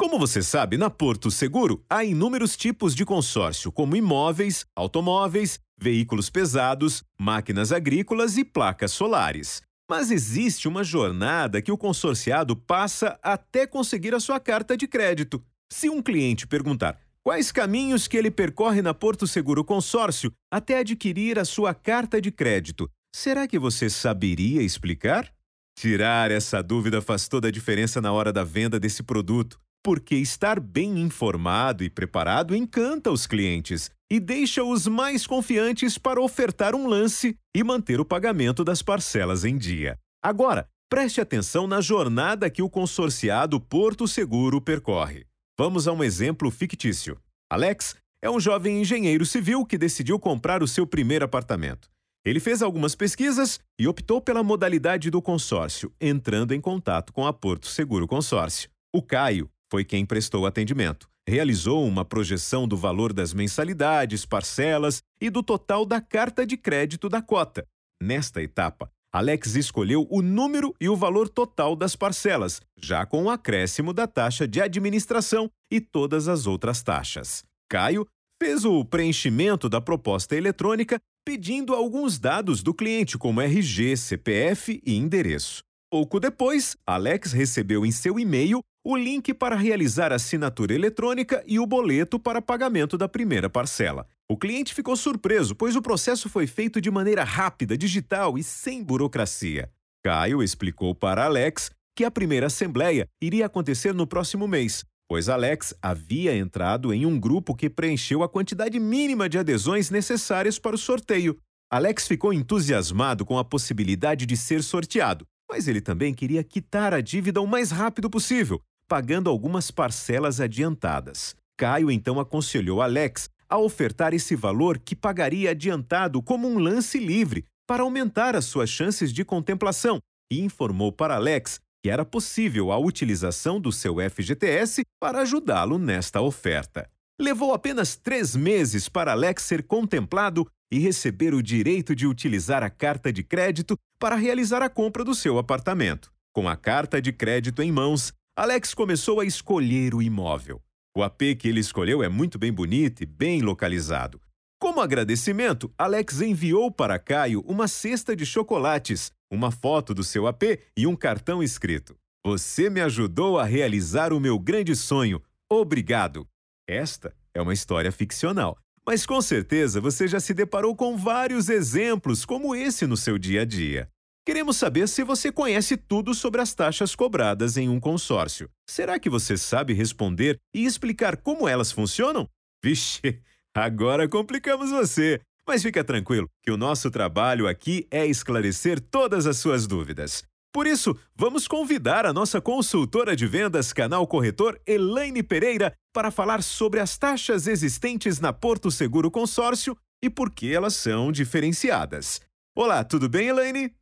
Como 0.00 0.18
você 0.18 0.42
sabe, 0.42 0.78
na 0.78 0.88
Porto 0.88 1.30
Seguro 1.30 1.84
há 1.86 2.02
inúmeros 2.02 2.56
tipos 2.56 2.94
de 2.94 3.04
consórcio, 3.04 3.70
como 3.70 3.94
imóveis, 3.94 4.64
automóveis, 4.74 5.60
veículos 5.78 6.30
pesados, 6.30 7.04
máquinas 7.20 7.70
agrícolas 7.70 8.38
e 8.38 8.42
placas 8.42 8.92
solares. 8.92 9.60
Mas 9.90 10.10
existe 10.10 10.66
uma 10.66 10.82
jornada 10.82 11.60
que 11.60 11.70
o 11.70 11.76
consorciado 11.76 12.56
passa 12.56 13.20
até 13.22 13.66
conseguir 13.66 14.14
a 14.14 14.20
sua 14.20 14.40
carta 14.40 14.74
de 14.74 14.88
crédito. 14.88 15.44
Se 15.70 15.90
um 15.90 16.00
cliente 16.00 16.46
perguntar 16.46 16.98
quais 17.22 17.52
caminhos 17.52 18.08
que 18.08 18.16
ele 18.16 18.30
percorre 18.30 18.80
na 18.80 18.94
Porto 18.94 19.26
Seguro 19.26 19.62
Consórcio 19.62 20.32
até 20.50 20.78
adquirir 20.78 21.38
a 21.38 21.44
sua 21.44 21.74
carta 21.74 22.22
de 22.22 22.30
crédito, 22.30 22.88
será 23.14 23.46
que 23.46 23.58
você 23.58 23.90
saberia 23.90 24.62
explicar? 24.62 25.30
Tirar 25.78 26.30
essa 26.30 26.62
dúvida 26.62 27.02
faz 27.02 27.28
toda 27.28 27.48
a 27.48 27.50
diferença 27.50 28.00
na 28.00 28.10
hora 28.10 28.32
da 28.32 28.44
venda 28.44 28.80
desse 28.80 29.02
produto, 29.02 29.60
porque 29.82 30.16
estar 30.16 30.60
bem 30.60 31.00
informado 31.00 31.82
e 31.82 31.90
preparado 31.90 32.54
encanta 32.54 33.10
os 33.10 33.26
clientes 33.26 33.90
e 34.10 34.18
deixa-os 34.18 34.86
mais 34.86 35.26
confiantes 35.26 35.96
para 35.96 36.20
ofertar 36.20 36.74
um 36.74 36.86
lance 36.86 37.36
e 37.54 37.62
manter 37.62 38.00
o 38.00 38.04
pagamento 38.04 38.64
das 38.64 38.82
parcelas 38.82 39.44
em 39.44 39.56
dia. 39.56 39.98
Agora, 40.22 40.68
preste 40.90 41.20
atenção 41.20 41.66
na 41.66 41.80
jornada 41.80 42.50
que 42.50 42.62
o 42.62 42.68
consorciado 42.68 43.60
Porto 43.60 44.06
Seguro 44.06 44.60
percorre. 44.60 45.24
Vamos 45.58 45.86
a 45.86 45.92
um 45.92 46.02
exemplo 46.02 46.50
fictício. 46.50 47.18
Alex 47.50 47.94
é 48.22 48.28
um 48.28 48.40
jovem 48.40 48.80
engenheiro 48.80 49.24
civil 49.24 49.64
que 49.64 49.78
decidiu 49.78 50.18
comprar 50.18 50.62
o 50.62 50.68
seu 50.68 50.86
primeiro 50.86 51.24
apartamento. 51.24 51.88
Ele 52.24 52.38
fez 52.38 52.60
algumas 52.60 52.94
pesquisas 52.94 53.58
e 53.78 53.88
optou 53.88 54.20
pela 54.20 54.42
modalidade 54.42 55.10
do 55.10 55.22
consórcio, 55.22 55.90
entrando 55.98 56.52
em 56.52 56.60
contato 56.60 57.14
com 57.14 57.26
a 57.26 57.32
Porto 57.32 57.66
Seguro 57.66 58.06
Consórcio. 58.06 58.68
O 58.92 59.00
Caio 59.00 59.48
foi 59.70 59.84
quem 59.84 60.04
prestou 60.04 60.46
atendimento 60.46 61.08
realizou 61.30 61.86
uma 61.86 62.04
projeção 62.04 62.66
do 62.66 62.76
valor 62.76 63.12
das 63.12 63.32
mensalidades, 63.32 64.26
parcelas 64.26 65.00
e 65.20 65.30
do 65.30 65.42
total 65.42 65.86
da 65.86 66.00
carta 66.00 66.44
de 66.44 66.56
crédito 66.56 67.08
da 67.08 67.22
cota. 67.22 67.64
Nesta 68.02 68.42
etapa, 68.42 68.90
Alex 69.12 69.54
escolheu 69.54 70.06
o 70.10 70.22
número 70.22 70.74
e 70.80 70.88
o 70.88 70.96
valor 70.96 71.28
total 71.28 71.76
das 71.76 71.94
parcelas, 71.94 72.60
já 72.76 73.06
com 73.06 73.24
o 73.24 73.30
acréscimo 73.30 73.92
da 73.92 74.06
taxa 74.06 74.46
de 74.46 74.60
administração 74.60 75.48
e 75.70 75.80
todas 75.80 76.26
as 76.26 76.46
outras 76.46 76.82
taxas. 76.82 77.44
Caio 77.68 78.06
fez 78.42 78.64
o 78.64 78.84
preenchimento 78.84 79.68
da 79.68 79.80
proposta 79.80 80.34
eletrônica 80.34 80.98
pedindo 81.24 81.74
alguns 81.74 82.18
dados 82.18 82.62
do 82.62 82.74
cliente, 82.74 83.18
como 83.18 83.40
RG, 83.40 83.96
CPF 83.96 84.82
e 84.84 84.96
endereço. 84.96 85.62
Pouco 85.92 86.18
depois, 86.18 86.76
Alex 86.86 87.32
recebeu 87.32 87.84
em 87.84 87.90
seu 87.90 88.18
e-mail 88.18 88.62
o 88.84 88.96
link 88.96 89.34
para 89.34 89.56
realizar 89.56 90.10
a 90.10 90.16
assinatura 90.16 90.74
eletrônica 90.74 91.42
e 91.46 91.58
o 91.58 91.66
boleto 91.66 92.18
para 92.18 92.40
pagamento 92.40 92.96
da 92.96 93.08
primeira 93.08 93.50
parcela. 93.50 94.06
O 94.28 94.36
cliente 94.36 94.74
ficou 94.74 94.96
surpreso, 94.96 95.54
pois 95.54 95.76
o 95.76 95.82
processo 95.82 96.28
foi 96.28 96.46
feito 96.46 96.80
de 96.80 96.90
maneira 96.90 97.22
rápida, 97.22 97.76
digital 97.76 98.38
e 98.38 98.42
sem 98.42 98.82
burocracia. 98.82 99.70
Caio 100.02 100.42
explicou 100.42 100.94
para 100.94 101.24
Alex 101.24 101.70
que 101.94 102.04
a 102.04 102.10
primeira 102.10 102.46
assembleia 102.46 103.06
iria 103.20 103.46
acontecer 103.46 103.92
no 103.92 104.06
próximo 104.06 104.48
mês, 104.48 104.84
pois 105.06 105.28
Alex 105.28 105.74
havia 105.82 106.34
entrado 106.34 106.94
em 106.94 107.04
um 107.04 107.20
grupo 107.20 107.54
que 107.54 107.68
preencheu 107.68 108.22
a 108.22 108.28
quantidade 108.28 108.80
mínima 108.80 109.28
de 109.28 109.36
adesões 109.36 109.90
necessárias 109.90 110.58
para 110.58 110.76
o 110.76 110.78
sorteio. 110.78 111.36
Alex 111.70 112.08
ficou 112.08 112.32
entusiasmado 112.32 113.26
com 113.26 113.38
a 113.38 113.44
possibilidade 113.44 114.24
de 114.24 114.36
ser 114.36 114.62
sorteado, 114.62 115.26
mas 115.50 115.68
ele 115.68 115.80
também 115.80 116.14
queria 116.14 116.42
quitar 116.44 116.94
a 116.94 117.00
dívida 117.00 117.40
o 117.40 117.46
mais 117.46 117.70
rápido 117.70 118.08
possível, 118.08 118.62
pagando 118.90 119.30
algumas 119.30 119.70
parcelas 119.70 120.40
adiantadas. 120.40 121.36
Caio 121.56 121.92
então 121.92 122.18
aconselhou 122.18 122.82
Alex 122.82 123.30
a 123.48 123.56
ofertar 123.56 124.12
esse 124.12 124.34
valor 124.34 124.80
que 124.80 124.96
pagaria 124.96 125.52
adiantado 125.52 126.20
como 126.20 126.48
um 126.48 126.58
lance 126.58 126.98
livre 126.98 127.44
para 127.68 127.84
aumentar 127.84 128.34
as 128.34 128.46
suas 128.46 128.68
chances 128.68 129.12
de 129.12 129.24
contemplação 129.24 130.00
e 130.28 130.40
informou 130.40 130.90
para 130.90 131.14
Alex 131.14 131.60
que 131.80 131.88
era 131.88 132.04
possível 132.04 132.72
a 132.72 132.78
utilização 132.78 133.60
do 133.60 133.70
seu 133.70 133.96
FGTS 134.10 134.82
para 135.00 135.20
ajudá-lo 135.20 135.78
nesta 135.78 136.20
oferta. 136.20 136.90
Levou 137.18 137.54
apenas 137.54 137.96
três 137.96 138.34
meses 138.34 138.88
para 138.88 139.12
Alex 139.12 139.44
ser 139.44 139.62
contemplado 139.62 140.46
e 140.70 140.80
receber 140.80 141.32
o 141.32 141.42
direito 141.42 141.94
de 141.94 142.08
utilizar 142.08 142.64
a 142.64 142.68
carta 142.68 143.12
de 143.12 143.22
crédito 143.22 143.76
para 144.00 144.16
realizar 144.16 144.62
a 144.62 144.68
compra 144.68 145.04
do 145.04 145.14
seu 145.14 145.38
apartamento. 145.38 146.10
Com 146.32 146.48
a 146.48 146.56
carta 146.56 147.00
de 147.00 147.12
crédito 147.12 147.62
em 147.62 147.72
mãos, 147.72 148.12
Alex 148.42 148.72
começou 148.72 149.20
a 149.20 149.26
escolher 149.26 149.94
o 149.94 150.00
imóvel. 150.00 150.62
O 150.96 151.02
AP 151.02 151.36
que 151.38 151.46
ele 151.46 151.60
escolheu 151.60 152.02
é 152.02 152.08
muito 152.08 152.38
bem 152.38 152.50
bonito 152.50 153.02
e 153.02 153.06
bem 153.06 153.42
localizado. 153.42 154.18
Como 154.58 154.80
agradecimento, 154.80 155.70
Alex 155.76 156.22
enviou 156.22 156.72
para 156.72 156.98
Caio 156.98 157.42
uma 157.42 157.68
cesta 157.68 158.16
de 158.16 158.24
chocolates, 158.24 159.12
uma 159.30 159.50
foto 159.50 159.92
do 159.92 160.02
seu 160.02 160.26
AP 160.26 160.58
e 160.74 160.86
um 160.86 160.96
cartão 160.96 161.42
escrito: 161.42 161.94
Você 162.24 162.70
me 162.70 162.80
ajudou 162.80 163.38
a 163.38 163.44
realizar 163.44 164.10
o 164.10 164.18
meu 164.18 164.38
grande 164.38 164.74
sonho. 164.74 165.20
Obrigado. 165.46 166.26
Esta 166.66 167.14
é 167.34 167.42
uma 167.42 167.52
história 167.52 167.92
ficcional, 167.92 168.56
mas 168.86 169.04
com 169.04 169.20
certeza 169.20 169.82
você 169.82 170.08
já 170.08 170.18
se 170.18 170.32
deparou 170.32 170.74
com 170.74 170.96
vários 170.96 171.50
exemplos 171.50 172.24
como 172.24 172.54
esse 172.54 172.86
no 172.86 172.96
seu 172.96 173.18
dia 173.18 173.42
a 173.42 173.44
dia. 173.44 173.90
Queremos 174.30 174.58
saber 174.58 174.88
se 174.88 175.02
você 175.02 175.32
conhece 175.32 175.76
tudo 175.76 176.14
sobre 176.14 176.40
as 176.40 176.54
taxas 176.54 176.94
cobradas 176.94 177.56
em 177.56 177.68
um 177.68 177.80
consórcio. 177.80 178.48
Será 178.64 178.96
que 178.96 179.10
você 179.10 179.36
sabe 179.36 179.72
responder 179.72 180.38
e 180.54 180.64
explicar 180.64 181.16
como 181.16 181.48
elas 181.48 181.72
funcionam? 181.72 182.28
Vixe, 182.64 183.20
agora 183.52 184.08
complicamos 184.08 184.70
você. 184.70 185.20
Mas 185.44 185.64
fica 185.64 185.82
tranquilo, 185.82 186.28
que 186.44 186.52
o 186.52 186.56
nosso 186.56 186.92
trabalho 186.92 187.48
aqui 187.48 187.88
é 187.90 188.06
esclarecer 188.06 188.80
todas 188.80 189.26
as 189.26 189.36
suas 189.36 189.66
dúvidas. 189.66 190.22
Por 190.52 190.64
isso, 190.64 190.96
vamos 191.16 191.48
convidar 191.48 192.06
a 192.06 192.12
nossa 192.12 192.40
consultora 192.40 193.16
de 193.16 193.26
vendas 193.26 193.72
Canal 193.72 194.06
Corretor, 194.06 194.60
Elaine 194.64 195.24
Pereira, 195.24 195.74
para 195.92 196.12
falar 196.12 196.44
sobre 196.44 196.78
as 196.78 196.96
taxas 196.96 197.48
existentes 197.48 198.20
na 198.20 198.32
Porto 198.32 198.70
Seguro 198.70 199.10
Consórcio 199.10 199.76
e 200.00 200.08
por 200.08 200.30
que 200.30 200.54
elas 200.54 200.76
são 200.76 201.10
diferenciadas. 201.10 202.20
Olá, 202.54 202.84
tudo 202.84 203.08
bem, 203.08 203.26
Elaine? 203.26 203.79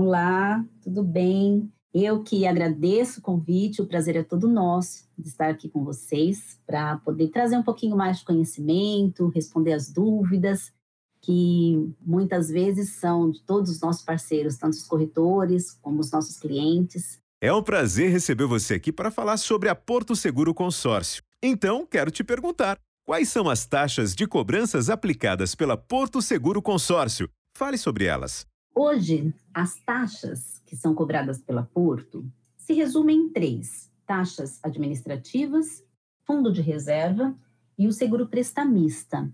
Olá, 0.00 0.64
tudo 0.80 1.02
bem? 1.02 1.68
Eu 1.92 2.22
que 2.22 2.46
agradeço 2.46 3.18
o 3.18 3.22
convite, 3.22 3.82
o 3.82 3.86
prazer 3.86 4.14
é 4.14 4.22
todo 4.22 4.46
nosso 4.46 5.08
de 5.18 5.28
estar 5.28 5.50
aqui 5.50 5.68
com 5.68 5.82
vocês 5.82 6.56
para 6.64 6.98
poder 6.98 7.30
trazer 7.30 7.56
um 7.56 7.64
pouquinho 7.64 7.96
mais 7.96 8.20
de 8.20 8.24
conhecimento, 8.24 9.26
responder 9.26 9.72
as 9.72 9.90
dúvidas 9.90 10.72
que 11.20 11.92
muitas 12.00 12.48
vezes 12.48 12.90
são 12.90 13.28
de 13.28 13.42
todos 13.42 13.72
os 13.72 13.80
nossos 13.80 14.04
parceiros, 14.04 14.56
tanto 14.56 14.74
os 14.74 14.84
corretores 14.84 15.72
como 15.82 15.98
os 15.98 16.12
nossos 16.12 16.38
clientes. 16.38 17.18
É 17.40 17.52
um 17.52 17.60
prazer 17.60 18.08
receber 18.12 18.46
você 18.46 18.74
aqui 18.74 18.92
para 18.92 19.10
falar 19.10 19.36
sobre 19.36 19.68
a 19.68 19.74
Porto 19.74 20.14
Seguro 20.14 20.54
Consórcio. 20.54 21.24
Então, 21.42 21.84
quero 21.84 22.12
te 22.12 22.22
perguntar: 22.22 22.78
quais 23.04 23.28
são 23.30 23.50
as 23.50 23.66
taxas 23.66 24.14
de 24.14 24.28
cobranças 24.28 24.88
aplicadas 24.88 25.56
pela 25.56 25.76
Porto 25.76 26.22
Seguro 26.22 26.62
Consórcio? 26.62 27.28
Fale 27.52 27.76
sobre 27.76 28.04
elas. 28.04 28.46
Hoje, 28.80 29.34
as 29.52 29.74
taxas 29.80 30.62
que 30.64 30.76
são 30.76 30.94
cobradas 30.94 31.42
pela 31.42 31.64
Porto 31.64 32.24
se 32.56 32.74
resumem 32.74 33.22
em 33.22 33.28
três: 33.28 33.90
taxas 34.06 34.60
administrativas, 34.62 35.84
fundo 36.24 36.52
de 36.52 36.60
reserva 36.60 37.36
e 37.76 37.88
o 37.88 37.92
seguro 37.92 38.28
prestamista, 38.28 39.28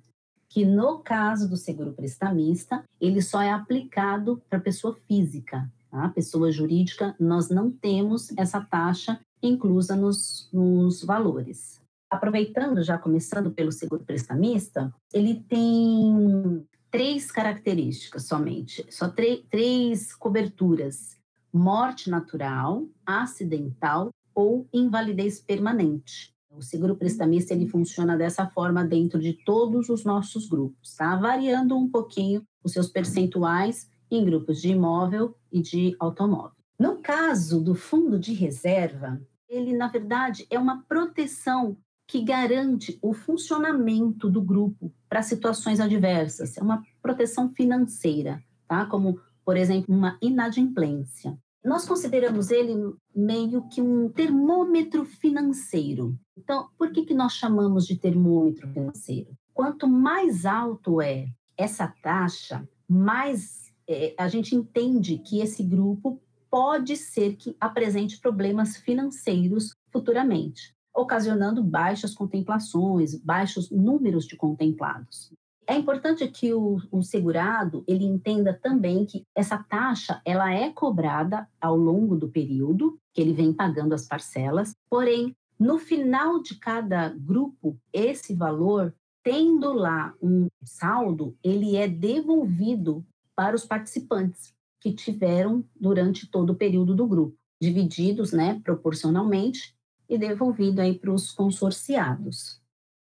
que 0.49 0.65
no 0.65 1.01
caso 1.01 1.47
do 1.47 1.59
seguro 1.59 1.93
prestamista, 1.93 2.83
ele 2.99 3.21
só 3.21 3.43
é 3.43 3.53
aplicado 3.53 4.43
para 4.49 4.59
pessoa 4.59 4.97
física. 5.07 5.71
Tá? 5.91 6.09
Pessoa 6.09 6.51
jurídica, 6.51 7.15
nós 7.21 7.51
não 7.51 7.71
temos 7.71 8.33
essa 8.39 8.63
taxa 8.63 9.21
inclusa 9.43 9.95
nos, 9.95 10.49
nos 10.55 11.05
valores. 11.05 11.83
Aproveitando, 12.11 12.83
já 12.83 12.97
começando 12.97 13.51
pelo 13.51 13.73
seguro 13.73 14.05
prestamista, 14.05 14.91
ele 15.13 15.35
tem 15.35 16.67
três 16.95 17.29
características 17.29 18.29
somente, 18.29 18.87
só 18.89 19.13
três 19.51 20.15
coberturas: 20.15 21.19
morte 21.53 22.09
natural, 22.09 22.87
acidental 23.05 24.11
ou 24.33 24.69
invalidez 24.73 25.41
permanente. 25.41 26.33
O 26.49 26.63
seguro 26.63 26.95
prestamista 26.95 27.53
ele 27.53 27.67
funciona 27.67 28.17
dessa 28.17 28.47
forma 28.47 28.85
dentro 28.85 29.19
de 29.19 29.33
todos 29.45 29.89
os 29.89 30.05
nossos 30.05 30.49
grupos, 30.49 30.95
tá? 30.95 31.17
Variando 31.17 31.77
um 31.77 31.91
pouquinho 31.91 32.47
os 32.63 32.71
seus 32.71 32.89
percentuais 32.89 33.91
em 34.09 34.25
grupos 34.25 34.63
de 34.63 34.69
imóvel 34.69 35.37
e 35.51 35.61
de 35.61 35.97
automóvel. 35.99 36.57
No 36.79 36.99
caso 36.99 37.61
do 37.61 37.75
fundo 37.75 38.21
de 38.21 38.33
reserva, 38.33 39.21
ele 39.49 39.77
na 39.77 39.89
verdade 39.89 40.47
é 40.49 40.57
uma 40.61 40.85
proteção 40.85 41.77
que 42.07 42.23
garante 42.23 42.99
o 43.01 43.13
funcionamento 43.13 44.29
do 44.31 44.43
grupo 44.43 44.93
para 45.09 45.23
situações 45.23 45.81
adversas. 45.81 46.57
É 46.57 46.63
uma 46.63 46.83
proteção 47.01 47.51
financeira, 47.51 48.43
tá? 48.69 48.87
Como, 48.87 49.19
por 49.45 49.57
exemplo, 49.57 49.95
uma 49.95 50.19
inadimplência. 50.21 51.39
Nós 51.65 51.87
consideramos 51.87 52.51
ele 52.51 52.75
meio 53.15 53.67
que 53.69 53.81
um 53.81 54.11
termômetro 54.11 55.05
financeiro. 55.07 56.19
Então, 56.37 56.69
por 56.77 56.93
que, 56.93 57.07
que 57.07 57.15
nós 57.15 57.33
chamamos 57.33 57.87
de 57.87 57.97
termômetro 57.97 58.69
financeiro? 58.69 59.31
Quanto 59.55 59.89
mais 59.89 60.45
alto 60.45 61.01
é 61.01 61.27
essa 61.57 61.89
taxa, 62.03 62.69
mais 62.89 63.73
é, 63.89 64.15
a 64.19 64.29
gente 64.29 64.55
entende 64.55 65.19
que 65.19 65.41
esse 65.41 65.63
grupo 65.63 66.21
pode 66.51 66.97
ser 66.97 67.37
que 67.37 67.57
apresente 67.59 68.21
problemas 68.21 68.77
financeiros 68.77 69.75
futuramente, 69.91 70.74
ocasionando 70.95 71.63
baixas 71.63 72.15
contemplações, 72.15 73.15
baixos 73.15 73.71
números 73.71 74.27
de 74.27 74.37
contemplados. 74.37 75.33
É 75.67 75.77
importante 75.77 76.27
que 76.29 76.53
o, 76.53 76.79
o, 76.93 77.03
segurado 77.03 77.83
ele 77.89 78.05
entenda 78.05 78.53
também 78.53 79.07
que 79.07 79.25
essa 79.35 79.59
taxa 79.59 80.21
ela 80.25 80.53
é 80.53 80.71
cobrada 80.71 81.49
ao 81.59 81.75
longo 81.75 82.17
do 82.17 82.29
período 82.29 82.99
que 83.15 83.21
ele 83.21 83.33
vem 83.33 83.53
pagando 83.53 83.95
as 83.95 84.07
parcelas, 84.07 84.75
porém 84.91 85.35
no 85.59 85.79
final 85.79 86.43
de 86.43 86.57
cada 86.57 87.09
grupo 87.09 87.79
esse 87.93 88.35
valor 88.35 88.95
tendo 89.23 89.73
lá 89.73 90.13
um 90.23 90.49
saldo 90.63 91.35
ele 91.43 91.77
é 91.77 91.89
devolvido 91.89 93.05
para 93.35 93.57
os 93.57 93.65
participantes 93.65 94.53
que 94.81 94.93
tiveram 94.93 95.65
durante 95.75 96.31
todo 96.31 96.51
o 96.51 96.57
período 96.57 96.95
do 96.95 97.07
grupo, 97.07 97.35
divididos, 97.59 98.33
né, 98.33 98.61
proporcionalmente 98.63 99.75
e 100.15 100.19
devolvido 100.19 100.81
aí 100.81 100.99
para 100.99 101.13
os 101.13 101.33
consorciados. 101.33 102.61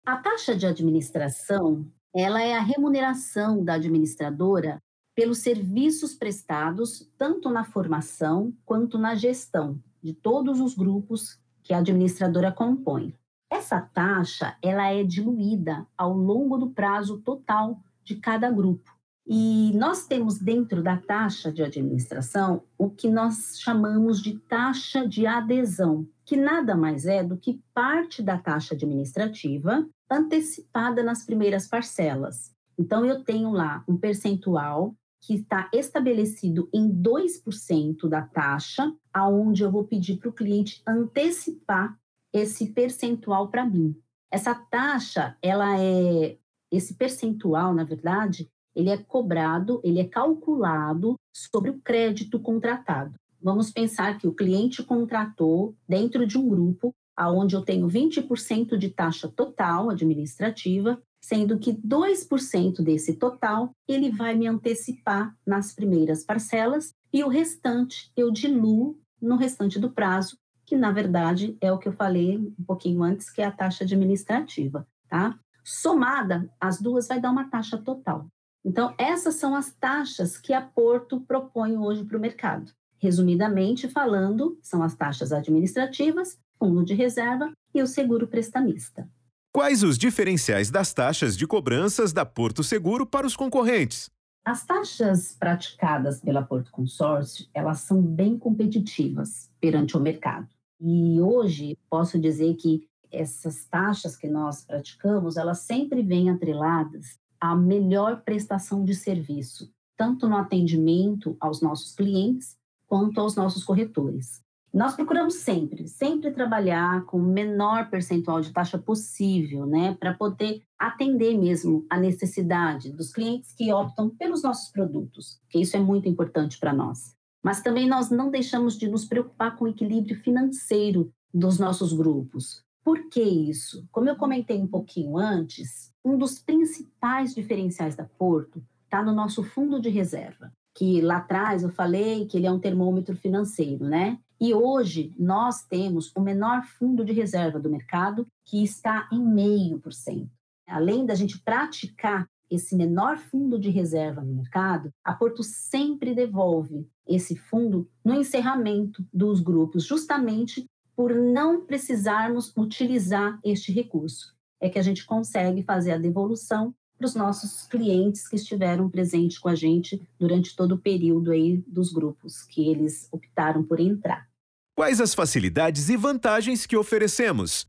A 0.05 0.17
taxa 0.17 0.55
de 0.55 0.65
administração 0.65 1.85
ela 2.15 2.41
é 2.41 2.55
a 2.55 2.61
remuneração 2.61 3.63
da 3.63 3.73
administradora 3.73 4.81
pelos 5.15 5.39
serviços 5.39 6.15
prestados 6.15 7.07
tanto 7.17 7.49
na 7.49 7.63
formação 7.63 8.53
quanto 8.65 8.97
na 8.97 9.15
gestão 9.15 9.79
de 10.01 10.13
todos 10.13 10.59
os 10.59 10.75
grupos 10.75 11.39
que 11.63 11.73
a 11.73 11.79
administradora 11.79 12.51
compõe. 12.51 13.13
Essa 13.51 13.81
taxa 13.81 14.57
ela 14.61 14.87
é 14.87 15.03
diluída 15.03 15.85
ao 15.97 16.13
longo 16.13 16.57
do 16.57 16.69
prazo 16.69 17.19
total 17.19 17.79
de 18.03 18.15
cada 18.15 18.49
grupo. 18.49 18.95
E 19.25 19.73
nós 19.75 20.07
temos 20.07 20.39
dentro 20.39 20.81
da 20.81 20.97
taxa 20.97 21.51
de 21.51 21.61
administração 21.61 22.63
o 22.77 22.89
que 22.89 23.09
nós 23.09 23.59
chamamos 23.59 24.21
de 24.21 24.39
taxa 24.39 25.05
de 25.05 25.27
adesão, 25.27 26.07
que 26.27 26.35
nada 26.35 26.75
mais 26.75 27.05
é 27.05 27.23
do 27.23 27.37
que 27.37 27.63
parte 27.73 28.21
da 28.21 28.37
taxa 28.37 28.75
administrativa 28.75 29.87
antecipada 30.11 31.01
nas 31.01 31.25
primeiras 31.25 31.69
parcelas. 31.69 32.53
Então, 32.77 33.05
eu 33.05 33.23
tenho 33.23 33.49
lá 33.49 33.81
um 33.87 33.97
percentual 33.97 34.93
que 35.21 35.35
está 35.35 35.69
estabelecido 35.73 36.69
em 36.73 36.89
2% 36.89 38.09
da 38.09 38.21
taxa, 38.21 38.93
aonde 39.13 39.63
eu 39.63 39.71
vou 39.71 39.85
pedir 39.85 40.17
para 40.17 40.29
o 40.29 40.33
cliente 40.33 40.83
antecipar 40.85 41.97
esse 42.33 42.73
percentual 42.73 43.47
para 43.47 43.65
mim. 43.65 43.95
Essa 44.29 44.53
taxa, 44.53 45.37
ela 45.41 45.79
é 45.81 46.37
esse 46.69 46.95
percentual, 46.95 47.73
na 47.73 47.85
verdade, 47.85 48.51
ele 48.75 48.89
é 48.89 48.97
cobrado, 48.97 49.79
ele 49.81 50.01
é 50.01 50.05
calculado 50.05 51.15
sobre 51.33 51.69
o 51.69 51.79
crédito 51.79 52.37
contratado. 52.37 53.17
Vamos 53.41 53.71
pensar 53.71 54.17
que 54.17 54.27
o 54.27 54.33
cliente 54.33 54.83
contratou 54.83 55.75
dentro 55.87 56.25
de 56.25 56.37
um 56.37 56.47
grupo 56.47 56.93
aonde 57.15 57.55
eu 57.55 57.63
tenho 57.63 57.87
20% 57.87 58.77
de 58.77 58.89
taxa 58.89 59.27
total 59.27 59.89
administrativa, 59.89 61.01
sendo 61.19 61.57
que 61.57 61.73
2% 61.73 62.83
desse 62.83 63.15
total 63.15 63.71
ele 63.87 64.11
vai 64.11 64.35
me 64.35 64.47
antecipar 64.47 65.35
nas 65.45 65.73
primeiras 65.73 66.23
parcelas 66.23 66.93
e 67.11 67.23
o 67.23 67.27
restante 67.27 68.11
eu 68.15 68.31
diluo 68.31 68.99
no 69.19 69.35
restante 69.35 69.79
do 69.79 69.89
prazo, 69.89 70.37
que 70.63 70.75
na 70.75 70.91
verdade 70.91 71.57
é 71.59 71.71
o 71.71 71.79
que 71.79 71.87
eu 71.87 71.93
falei 71.93 72.37
um 72.37 72.63
pouquinho 72.63 73.01
antes, 73.01 73.31
que 73.31 73.41
é 73.41 73.45
a 73.45 73.51
taxa 73.51 73.83
administrativa, 73.83 74.87
tá? 75.09 75.39
Somada, 75.63 76.49
as 76.61 76.79
duas 76.79 77.07
vai 77.07 77.19
dar 77.19 77.31
uma 77.31 77.49
taxa 77.49 77.77
total. 77.77 78.27
Então, 78.63 78.93
essas 78.97 79.35
são 79.35 79.55
as 79.55 79.73
taxas 79.73 80.37
que 80.37 80.53
a 80.53 80.61
Porto 80.61 81.21
propõe 81.21 81.77
hoje 81.77 82.03
para 82.03 82.17
o 82.17 82.21
mercado. 82.21 82.71
Resumidamente 82.99 83.87
falando, 83.87 84.57
são 84.61 84.81
as 84.81 84.95
taxas 84.95 85.31
administrativas 85.31 86.37
fundo 86.57 86.83
de 86.83 86.93
reserva 86.93 87.51
e 87.73 87.81
o 87.81 87.87
seguro 87.87 88.27
prestamista. 88.27 89.07
Quais 89.53 89.83
os 89.83 89.97
diferenciais 89.97 90.69
das 90.69 90.93
taxas 90.93 91.37
de 91.37 91.47
cobranças 91.47 92.11
da 92.13 92.25
Porto 92.25 92.63
Seguro 92.63 93.05
para 93.05 93.25
os 93.25 93.35
concorrentes? 93.35 94.09
As 94.45 94.65
taxas 94.65 95.35
praticadas 95.37 96.21
pela 96.21 96.41
Porto 96.41 96.71
Consórcio, 96.71 97.47
elas 97.53 97.79
são 97.79 98.01
bem 98.01 98.37
competitivas 98.37 99.49
perante 99.59 99.97
o 99.97 99.99
mercado. 99.99 100.47
E 100.79 101.19
hoje 101.19 101.77
posso 101.89 102.19
dizer 102.19 102.55
que 102.55 102.87
essas 103.11 103.65
taxas 103.65 104.15
que 104.15 104.27
nós 104.27 104.63
praticamos, 104.63 105.37
elas 105.37 105.59
sempre 105.59 106.01
vêm 106.01 106.29
atreladas 106.29 107.17
à 107.39 107.55
melhor 107.55 108.21
prestação 108.21 108.83
de 108.83 108.93
serviço, 108.93 109.71
tanto 109.97 110.27
no 110.29 110.37
atendimento 110.37 111.35
aos 111.39 111.61
nossos 111.61 111.93
clientes 111.93 112.55
quanto 112.87 113.19
aos 113.19 113.35
nossos 113.35 113.63
corretores. 113.63 114.41
Nós 114.73 114.95
procuramos 114.95 115.35
sempre, 115.35 115.87
sempre 115.87 116.31
trabalhar 116.31 117.05
com 117.05 117.17
o 117.17 117.23
menor 117.23 117.89
percentual 117.89 118.41
de 118.41 118.51
taxa 118.51 118.77
possível, 118.77 119.65
né, 119.65 119.95
para 119.99 120.13
poder 120.13 120.61
atender 120.77 121.37
mesmo 121.37 121.85
a 121.89 121.97
necessidade 121.97 122.91
dos 122.91 123.11
clientes 123.11 123.53
que 123.53 123.71
optam 123.71 124.09
pelos 124.09 124.43
nossos 124.43 124.69
produtos, 124.71 125.39
que 125.49 125.59
isso 125.59 125.75
é 125.75 125.79
muito 125.79 126.07
importante 126.07 126.59
para 126.59 126.73
nós. 126.73 127.15
Mas 127.43 127.61
também 127.61 127.87
nós 127.87 128.09
não 128.09 128.29
deixamos 128.29 128.77
de 128.77 128.89
nos 128.89 129.05
preocupar 129.05 129.55
com 129.55 129.65
o 129.65 129.69
equilíbrio 129.69 130.19
financeiro 130.21 131.11
dos 131.33 131.57
nossos 131.57 131.93
grupos. 131.93 132.63
Por 132.83 133.09
que 133.09 133.21
isso? 133.21 133.87
Como 133.91 134.09
eu 134.09 134.15
comentei 134.15 134.61
um 134.61 134.67
pouquinho 134.67 135.17
antes, 135.17 135.91
um 136.05 136.17
dos 136.17 136.39
principais 136.39 137.33
diferenciais 137.33 137.95
da 137.95 138.05
Porto 138.05 138.63
está 138.83 139.03
no 139.03 139.13
nosso 139.13 139.43
fundo 139.43 139.81
de 139.81 139.89
reserva, 139.89 140.51
que 140.77 141.01
lá 141.01 141.17
atrás 141.17 141.63
eu 141.63 141.69
falei 141.69 142.27
que 142.27 142.37
ele 142.37 142.45
é 142.45 142.51
um 142.51 142.59
termômetro 142.59 143.15
financeiro, 143.15 143.83
né? 143.85 144.19
E 144.39 144.53
hoje 144.53 145.11
nós 145.17 145.63
temos 145.63 146.11
o 146.15 146.21
menor 146.21 146.63
fundo 146.63 147.03
de 147.03 147.11
reserva 147.11 147.59
do 147.59 147.67
mercado, 147.67 148.27
que 148.45 148.63
está 148.63 149.09
em 149.11 149.19
meio 149.19 149.79
por 149.79 149.91
cento. 149.91 150.29
Além 150.67 151.03
da 151.03 151.15
gente 151.15 151.41
praticar 151.41 152.27
esse 152.47 152.75
menor 152.75 153.17
fundo 153.17 153.57
de 153.57 153.71
reserva 153.71 154.21
no 154.21 154.35
mercado, 154.35 154.91
a 155.03 155.13
Porto 155.13 155.41
sempre 155.41 156.13
devolve 156.13 156.87
esse 157.07 157.35
fundo 157.35 157.89
no 158.05 158.13
encerramento 158.13 159.03
dos 159.11 159.41
grupos, 159.41 159.83
justamente 159.83 160.63
por 160.95 161.15
não 161.15 161.65
precisarmos 161.65 162.55
utilizar 162.55 163.39
este 163.43 163.71
recurso. 163.71 164.35
É 164.61 164.69
que 164.69 164.77
a 164.77 164.83
gente 164.83 165.03
consegue 165.07 165.63
fazer 165.63 165.93
a 165.93 165.97
devolução 165.97 166.71
para 166.97 167.05
os 167.05 167.15
nossos 167.15 167.67
clientes 167.67 168.27
que 168.27 168.35
estiveram 168.35 168.89
presentes 168.89 169.37
com 169.37 169.49
a 169.49 169.55
gente 169.55 170.01
durante 170.19 170.55
todo 170.55 170.73
o 170.73 170.79
período 170.79 171.31
aí 171.31 171.57
dos 171.67 171.93
grupos 171.93 172.43
que 172.43 172.69
eles 172.69 173.07
optaram 173.11 173.63
por 173.63 173.79
entrar. 173.79 174.27
Quais 174.75 174.99
as 174.99 175.13
facilidades 175.13 175.89
e 175.89 175.95
vantagens 175.95 176.65
que 176.65 176.75
oferecemos? 176.75 177.67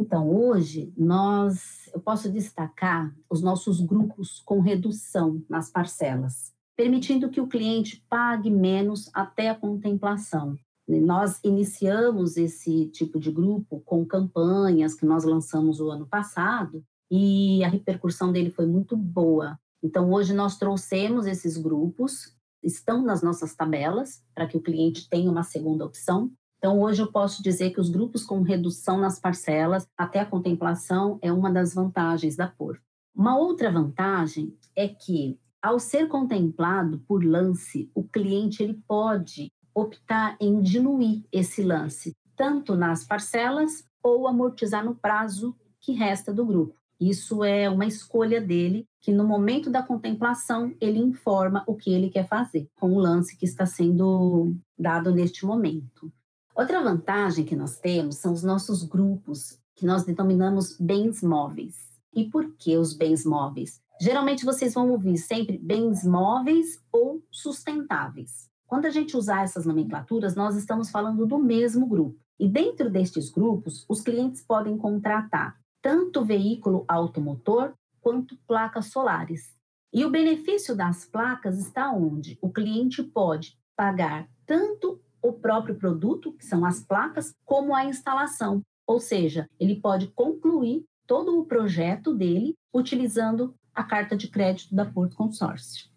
Então, 0.00 0.28
hoje 0.34 0.92
nós 0.96 1.82
eu 1.92 2.00
posso 2.00 2.30
destacar 2.30 3.14
os 3.28 3.42
nossos 3.42 3.80
grupos 3.80 4.40
com 4.40 4.60
redução 4.60 5.42
nas 5.48 5.70
parcelas, 5.70 6.52
permitindo 6.76 7.28
que 7.28 7.40
o 7.40 7.46
cliente 7.46 8.02
pague 8.08 8.50
menos 8.50 9.10
até 9.12 9.50
a 9.50 9.54
contemplação. 9.54 10.56
Nós 10.88 11.38
iniciamos 11.44 12.36
esse 12.36 12.86
tipo 12.86 13.20
de 13.20 13.30
grupo 13.30 13.80
com 13.84 14.04
campanhas 14.04 14.94
que 14.94 15.06
nós 15.06 15.24
lançamos 15.24 15.80
o 15.80 15.90
ano 15.90 16.06
passado 16.06 16.84
e 17.14 17.62
a 17.62 17.68
repercussão 17.68 18.32
dele 18.32 18.50
foi 18.50 18.64
muito 18.64 18.96
boa. 18.96 19.58
Então, 19.82 20.10
hoje 20.10 20.32
nós 20.32 20.56
trouxemos 20.56 21.26
esses 21.26 21.58
grupos, 21.58 22.34
estão 22.62 23.02
nas 23.02 23.22
nossas 23.22 23.54
tabelas, 23.54 24.24
para 24.34 24.46
que 24.46 24.56
o 24.56 24.62
cliente 24.62 25.10
tenha 25.10 25.30
uma 25.30 25.42
segunda 25.42 25.84
opção. 25.84 26.32
Então, 26.56 26.80
hoje 26.80 27.02
eu 27.02 27.12
posso 27.12 27.42
dizer 27.42 27.68
que 27.70 27.80
os 27.80 27.90
grupos 27.90 28.24
com 28.24 28.40
redução 28.40 28.96
nas 28.96 29.20
parcelas 29.20 29.86
até 29.94 30.20
a 30.20 30.26
contemplação 30.26 31.18
é 31.20 31.30
uma 31.30 31.52
das 31.52 31.74
vantagens 31.74 32.34
da 32.34 32.48
Porto. 32.48 32.80
Uma 33.14 33.36
outra 33.36 33.70
vantagem 33.70 34.56
é 34.74 34.88
que, 34.88 35.38
ao 35.60 35.78
ser 35.78 36.08
contemplado 36.08 37.00
por 37.00 37.22
lance, 37.22 37.90
o 37.94 38.04
cliente 38.04 38.62
ele 38.62 38.82
pode 38.88 39.52
optar 39.74 40.34
em 40.40 40.62
diluir 40.62 41.24
esse 41.30 41.62
lance, 41.62 42.12
tanto 42.34 42.74
nas 42.74 43.04
parcelas 43.04 43.84
ou 44.02 44.26
amortizar 44.26 44.82
no 44.82 44.94
prazo 44.94 45.54
que 45.78 45.92
resta 45.92 46.32
do 46.32 46.46
grupo. 46.46 46.81
Isso 47.02 47.42
é 47.42 47.68
uma 47.68 47.84
escolha 47.84 48.40
dele, 48.40 48.86
que 49.00 49.10
no 49.10 49.26
momento 49.26 49.68
da 49.68 49.82
contemplação 49.82 50.72
ele 50.80 51.00
informa 51.00 51.64
o 51.66 51.74
que 51.74 51.92
ele 51.92 52.08
quer 52.08 52.28
fazer 52.28 52.68
com 52.76 52.92
o 52.92 52.98
lance 53.00 53.36
que 53.36 53.44
está 53.44 53.66
sendo 53.66 54.54
dado 54.78 55.12
neste 55.12 55.44
momento. 55.44 56.12
Outra 56.54 56.80
vantagem 56.80 57.44
que 57.44 57.56
nós 57.56 57.76
temos 57.80 58.18
são 58.18 58.32
os 58.32 58.44
nossos 58.44 58.84
grupos, 58.84 59.58
que 59.74 59.84
nós 59.84 60.04
denominamos 60.04 60.76
bens 60.78 61.24
móveis. 61.24 61.74
E 62.14 62.30
por 62.30 62.52
que 62.52 62.76
os 62.76 62.94
bens 62.94 63.24
móveis? 63.24 63.80
Geralmente 64.00 64.44
vocês 64.44 64.72
vão 64.72 64.88
ouvir 64.88 65.18
sempre 65.18 65.58
bens 65.58 66.04
móveis 66.04 66.80
ou 66.92 67.20
sustentáveis. 67.32 68.48
Quando 68.64 68.86
a 68.86 68.90
gente 68.90 69.16
usar 69.16 69.42
essas 69.42 69.66
nomenclaturas, 69.66 70.36
nós 70.36 70.54
estamos 70.54 70.88
falando 70.88 71.26
do 71.26 71.38
mesmo 71.38 71.84
grupo. 71.84 72.16
E 72.38 72.48
dentro 72.48 72.88
destes 72.88 73.28
grupos, 73.28 73.84
os 73.88 74.00
clientes 74.00 74.40
podem 74.40 74.78
contratar 74.78 75.60
tanto 75.82 76.24
veículo 76.24 76.84
automotor 76.86 77.74
quanto 78.00 78.38
placas 78.46 78.86
solares. 78.86 79.54
E 79.92 80.04
o 80.04 80.10
benefício 80.10 80.74
das 80.74 81.04
placas 81.04 81.58
está 81.58 81.92
onde? 81.92 82.38
O 82.40 82.50
cliente 82.50 83.02
pode 83.02 83.58
pagar 83.76 84.28
tanto 84.46 85.00
o 85.20 85.32
próprio 85.32 85.74
produto, 85.74 86.32
que 86.32 86.46
são 86.46 86.64
as 86.64 86.80
placas, 86.80 87.34
como 87.44 87.74
a 87.74 87.84
instalação. 87.84 88.62
Ou 88.86 88.98
seja, 88.98 89.48
ele 89.60 89.80
pode 89.80 90.08
concluir 90.08 90.84
todo 91.06 91.38
o 91.38 91.44
projeto 91.44 92.14
dele 92.14 92.54
utilizando 92.72 93.54
a 93.74 93.84
carta 93.84 94.16
de 94.16 94.28
crédito 94.28 94.74
da 94.74 94.84
Porto 94.84 95.16
Consórcio. 95.16 95.90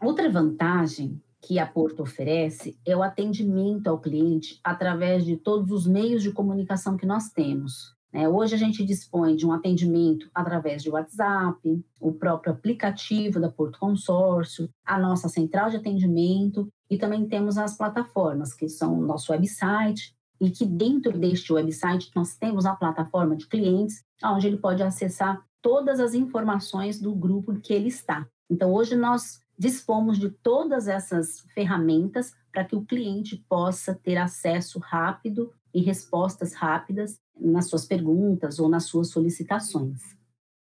Outra 0.00 0.30
vantagem 0.30 1.20
que 1.40 1.58
a 1.58 1.66
Porto 1.66 2.02
oferece 2.02 2.78
é 2.84 2.96
o 2.96 3.02
atendimento 3.02 3.88
ao 3.88 4.00
cliente 4.00 4.60
através 4.62 5.24
de 5.24 5.36
todos 5.36 5.70
os 5.70 5.86
meios 5.86 6.22
de 6.22 6.32
comunicação 6.32 6.96
que 6.96 7.06
nós 7.06 7.30
temos. 7.30 7.97
Né? 8.12 8.28
Hoje 8.28 8.54
a 8.54 8.58
gente 8.58 8.84
dispõe 8.84 9.36
de 9.36 9.46
um 9.46 9.52
atendimento 9.52 10.30
através 10.34 10.82
de 10.82 10.90
WhatsApp, 10.90 11.84
o 12.00 12.12
próprio 12.12 12.52
aplicativo 12.52 13.40
da 13.40 13.50
Porto 13.50 13.78
Consórcio, 13.78 14.68
a 14.84 14.98
nossa 14.98 15.28
central 15.28 15.70
de 15.70 15.76
atendimento 15.76 16.68
e 16.90 16.96
também 16.96 17.28
temos 17.28 17.58
as 17.58 17.76
plataformas, 17.76 18.54
que 18.54 18.68
são 18.68 18.98
o 18.98 19.06
nosso 19.06 19.32
website, 19.32 20.16
e 20.40 20.50
que 20.50 20.64
dentro 20.64 21.18
deste 21.18 21.52
website 21.52 22.10
nós 22.14 22.36
temos 22.36 22.64
a 22.64 22.74
plataforma 22.74 23.36
de 23.36 23.46
clientes, 23.46 24.04
onde 24.24 24.46
ele 24.46 24.56
pode 24.56 24.82
acessar 24.82 25.42
todas 25.60 26.00
as 26.00 26.14
informações 26.14 27.00
do 27.00 27.14
grupo 27.14 27.58
que 27.60 27.72
ele 27.72 27.88
está. 27.88 28.26
Então, 28.48 28.72
hoje 28.72 28.96
nós 28.96 29.40
dispomos 29.58 30.18
de 30.18 30.30
todas 30.30 30.86
essas 30.86 31.40
ferramentas 31.52 32.32
para 32.52 32.64
que 32.64 32.76
o 32.76 32.84
cliente 32.84 33.44
possa 33.48 33.94
ter 33.94 34.16
acesso 34.16 34.78
rápido 34.78 35.52
e 35.74 35.82
respostas 35.82 36.54
rápidas 36.54 37.20
nas 37.40 37.68
suas 37.68 37.86
perguntas 37.86 38.58
ou 38.58 38.68
nas 38.68 38.84
suas 38.84 39.08
solicitações. 39.08 40.16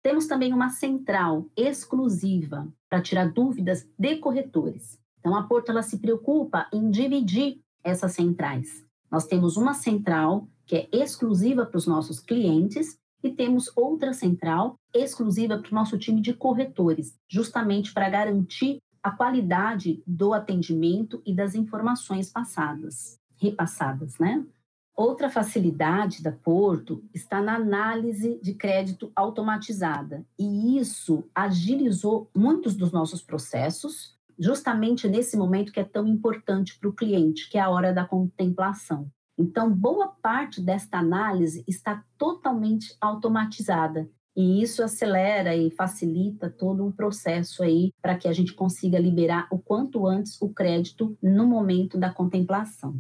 Temos 0.03 0.25
também 0.25 0.53
uma 0.53 0.69
central 0.69 1.47
exclusiva 1.55 2.67
para 2.89 3.01
tirar 3.01 3.31
dúvidas 3.31 3.87
de 3.97 4.15
corretores. 4.17 4.99
Então, 5.19 5.35
a 5.35 5.43
Porto 5.43 5.69
ela 5.69 5.83
se 5.83 5.99
preocupa 5.99 6.67
em 6.73 6.89
dividir 6.89 7.61
essas 7.83 8.13
centrais. 8.13 8.83
Nós 9.11 9.25
temos 9.25 9.57
uma 9.57 9.73
central 9.73 10.47
que 10.65 10.75
é 10.75 10.89
exclusiva 10.91 11.65
para 11.65 11.77
os 11.77 11.85
nossos 11.85 12.19
clientes 12.19 12.97
e 13.23 13.29
temos 13.29 13.71
outra 13.75 14.13
central 14.13 14.75
exclusiva 14.93 15.59
para 15.59 15.71
o 15.71 15.75
nosso 15.75 15.97
time 15.97 16.21
de 16.21 16.33
corretores, 16.33 17.15
justamente 17.29 17.93
para 17.93 18.09
garantir 18.09 18.79
a 19.03 19.11
qualidade 19.11 20.01
do 20.05 20.33
atendimento 20.33 21.21
e 21.25 21.33
das 21.33 21.55
informações 21.55 22.31
passadas, 22.31 23.19
repassadas, 23.37 24.17
né? 24.19 24.45
Outra 24.95 25.29
facilidade 25.29 26.21
da 26.21 26.31
Porto 26.31 27.03
está 27.13 27.41
na 27.41 27.55
análise 27.55 28.39
de 28.41 28.53
crédito 28.53 29.11
automatizada, 29.15 30.25
e 30.37 30.77
isso 30.77 31.23
agilizou 31.33 32.29
muitos 32.35 32.75
dos 32.75 32.91
nossos 32.91 33.21
processos, 33.21 34.17
justamente 34.37 35.07
nesse 35.07 35.37
momento 35.37 35.71
que 35.71 35.79
é 35.79 35.83
tão 35.83 36.07
importante 36.07 36.77
para 36.77 36.89
o 36.89 36.93
cliente, 36.93 37.49
que 37.49 37.57
é 37.57 37.61
a 37.61 37.69
hora 37.69 37.93
da 37.93 38.05
contemplação. 38.05 39.09
Então, 39.37 39.73
boa 39.73 40.09
parte 40.21 40.61
desta 40.61 40.99
análise 40.99 41.63
está 41.67 42.03
totalmente 42.17 42.95
automatizada. 42.99 44.09
E 44.35 44.61
isso 44.61 44.83
acelera 44.83 45.55
e 45.55 45.71
facilita 45.71 46.49
todo 46.49 46.85
um 46.85 46.91
processo 46.91 47.63
aí 47.63 47.91
para 48.01 48.15
que 48.15 48.27
a 48.27 48.33
gente 48.33 48.53
consiga 48.53 48.99
liberar 48.99 49.47
o 49.51 49.59
quanto 49.59 50.05
antes 50.07 50.41
o 50.41 50.49
crédito 50.49 51.17
no 51.21 51.45
momento 51.45 51.97
da 51.97 52.13
contemplação. 52.13 52.95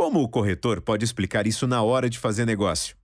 Como 0.00 0.22
o 0.22 0.28
corretor 0.30 0.80
pode 0.80 1.04
explicar 1.04 1.46
isso 1.46 1.66
na 1.66 1.82
hora 1.82 2.08
de 2.08 2.18
fazer 2.18 2.46
negócio? 2.46 2.96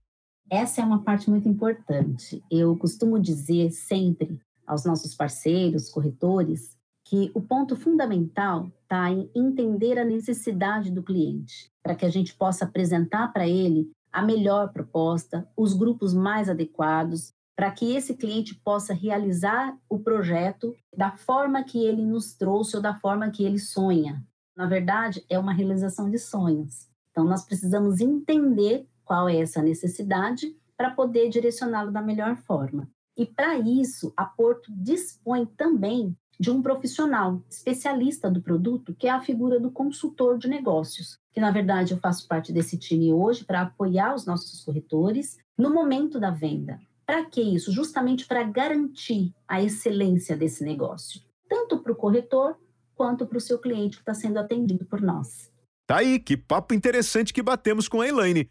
Essa 0.51 0.81
é 0.81 0.85
uma 0.85 1.03
parte 1.03 1.29
muito 1.29 1.47
importante. 1.47 2.43
Eu 2.51 2.75
costumo 2.75 3.21
dizer 3.21 3.71
sempre 3.71 4.41
aos 4.67 4.87
nossos 4.87 5.15
parceiros, 5.15 5.91
corretores, 5.91 6.75
que 7.05 7.31
o 7.35 7.43
ponto 7.43 7.77
fundamental 7.77 8.73
está 8.81 9.11
em 9.11 9.31
entender 9.37 9.99
a 9.99 10.07
necessidade 10.07 10.91
do 10.91 11.03
cliente, 11.03 11.71
para 11.83 11.95
que 11.95 12.07
a 12.07 12.09
gente 12.09 12.35
possa 12.35 12.65
apresentar 12.65 13.31
para 13.31 13.47
ele 13.47 13.91
a 14.11 14.23
melhor 14.23 14.73
proposta, 14.73 15.47
os 15.55 15.75
grupos 15.75 16.15
mais 16.15 16.49
adequados, 16.49 17.31
para 17.55 17.71
que 17.73 17.95
esse 17.95 18.15
cliente 18.15 18.55
possa 18.55 18.95
realizar 18.95 19.77
o 19.87 19.99
projeto 19.99 20.75
da 20.97 21.11
forma 21.11 21.63
que 21.63 21.77
ele 21.77 22.07
nos 22.07 22.33
trouxe 22.33 22.75
ou 22.75 22.81
da 22.81 22.95
forma 22.95 23.31
que 23.31 23.45
ele 23.45 23.59
sonha. 23.59 24.25
Na 24.57 24.66
verdade, 24.66 25.25
é 25.29 25.38
uma 25.38 25.53
realização 25.53 26.11
de 26.11 26.19
sonhos. 26.19 26.88
Então, 27.11 27.25
nós 27.25 27.45
precisamos 27.45 28.01
entender 28.01 28.88
qual 29.05 29.29
é 29.29 29.37
essa 29.37 29.62
necessidade 29.62 30.57
para 30.77 30.90
poder 30.90 31.29
direcioná-lo 31.29 31.92
da 31.92 32.03
melhor 32.03 32.37
forma. 32.37 32.88
E 33.16 33.25
para 33.25 33.59
isso, 33.59 34.12
a 34.16 34.25
Porto 34.25 34.71
dispõe 34.71 35.47
também 35.47 36.16
de 36.38 36.51
um 36.51 36.61
profissional 36.61 37.42
especialista 37.49 38.31
do 38.31 38.42
produto, 38.42 38.95
que 38.95 39.07
é 39.07 39.11
a 39.11 39.23
figura 39.23 39.59
do 39.59 39.71
consultor 39.71 40.37
de 40.38 40.49
negócios, 40.49 41.19
que 41.33 41.40
na 41.40 41.51
verdade 41.51 41.92
eu 41.92 41.99
faço 41.99 42.29
parte 42.29 42.53
desse 42.53 42.77
time 42.77 43.12
hoje 43.12 43.45
para 43.45 43.62
apoiar 43.62 44.14
os 44.14 44.27
nossos 44.27 44.62
corretores 44.62 45.38
no 45.57 45.73
momento 45.73 46.21
da 46.21 46.31
venda. 46.31 46.79
Para 47.07 47.25
que 47.25 47.40
isso? 47.40 47.73
Justamente 47.73 48.27
para 48.27 48.42
garantir 48.42 49.33
a 49.49 49.62
excelência 49.62 50.37
desse 50.37 50.62
negócio, 50.62 51.23
tanto 51.49 51.79
para 51.79 51.92
o 51.92 51.97
corretor 51.97 52.59
quanto 52.97 53.27
para 53.27 53.39
o 53.39 53.41
seu 53.41 53.59
cliente 53.59 53.97
que 53.97 54.03
está 54.03 54.15
sendo 54.15 54.39
atendido 54.39 54.85
por 54.87 55.01
nós. 55.01 55.53
Tá 55.87 55.99
aí, 55.99 56.19
que 56.19 56.37
papo 56.37 56.75
interessante 56.75 57.33
que 57.33 57.43
batemos 57.43 57.87
com 57.87 58.01
a 58.01 58.09
Elaine. 58.09 58.51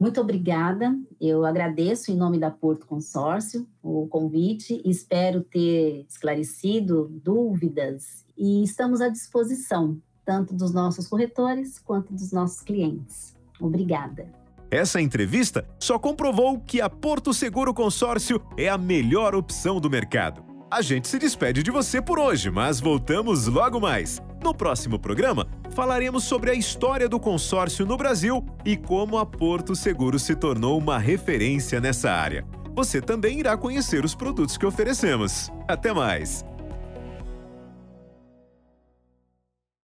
Muito 0.00 0.20
obrigada. 0.20 0.92
Eu 1.20 1.44
agradeço 1.44 2.10
em 2.10 2.16
nome 2.16 2.38
da 2.38 2.50
Porto 2.50 2.86
Consórcio 2.86 3.68
o 3.80 4.08
convite 4.08 4.82
espero 4.84 5.42
ter 5.42 6.04
esclarecido 6.08 7.08
dúvidas 7.22 8.24
e 8.36 8.64
estamos 8.64 9.00
à 9.00 9.08
disposição 9.08 10.00
tanto 10.24 10.54
dos 10.54 10.72
nossos 10.72 11.06
corretores 11.06 11.78
quanto 11.78 12.12
dos 12.12 12.32
nossos 12.32 12.60
clientes. 12.60 13.36
Obrigada. 13.60 14.26
Essa 14.70 15.00
entrevista 15.00 15.68
só 15.78 15.98
comprovou 15.98 16.58
que 16.58 16.80
a 16.80 16.88
Porto 16.90 17.32
Seguro 17.32 17.72
Consórcio 17.72 18.42
é 18.56 18.68
a 18.68 18.78
melhor 18.78 19.34
opção 19.34 19.78
do 19.78 19.88
mercado. 19.88 20.53
A 20.70 20.82
gente 20.82 21.06
se 21.06 21.18
despede 21.18 21.62
de 21.62 21.70
você 21.70 22.00
por 22.00 22.18
hoje, 22.18 22.50
mas 22.50 22.80
voltamos 22.80 23.46
logo 23.46 23.80
mais. 23.80 24.20
No 24.42 24.54
próximo 24.54 24.98
programa, 24.98 25.46
falaremos 25.70 26.24
sobre 26.24 26.50
a 26.50 26.54
história 26.54 27.08
do 27.08 27.20
consórcio 27.20 27.86
no 27.86 27.96
Brasil 27.96 28.44
e 28.64 28.76
como 28.76 29.18
a 29.18 29.24
Porto 29.24 29.76
Seguro 29.76 30.18
se 30.18 30.34
tornou 30.34 30.78
uma 30.78 30.98
referência 30.98 31.80
nessa 31.80 32.10
área. 32.10 32.44
Você 32.74 33.00
também 33.00 33.38
irá 33.38 33.56
conhecer 33.56 34.04
os 34.04 34.14
produtos 34.14 34.56
que 34.56 34.66
oferecemos. 34.66 35.50
Até 35.68 35.92
mais! 35.92 36.44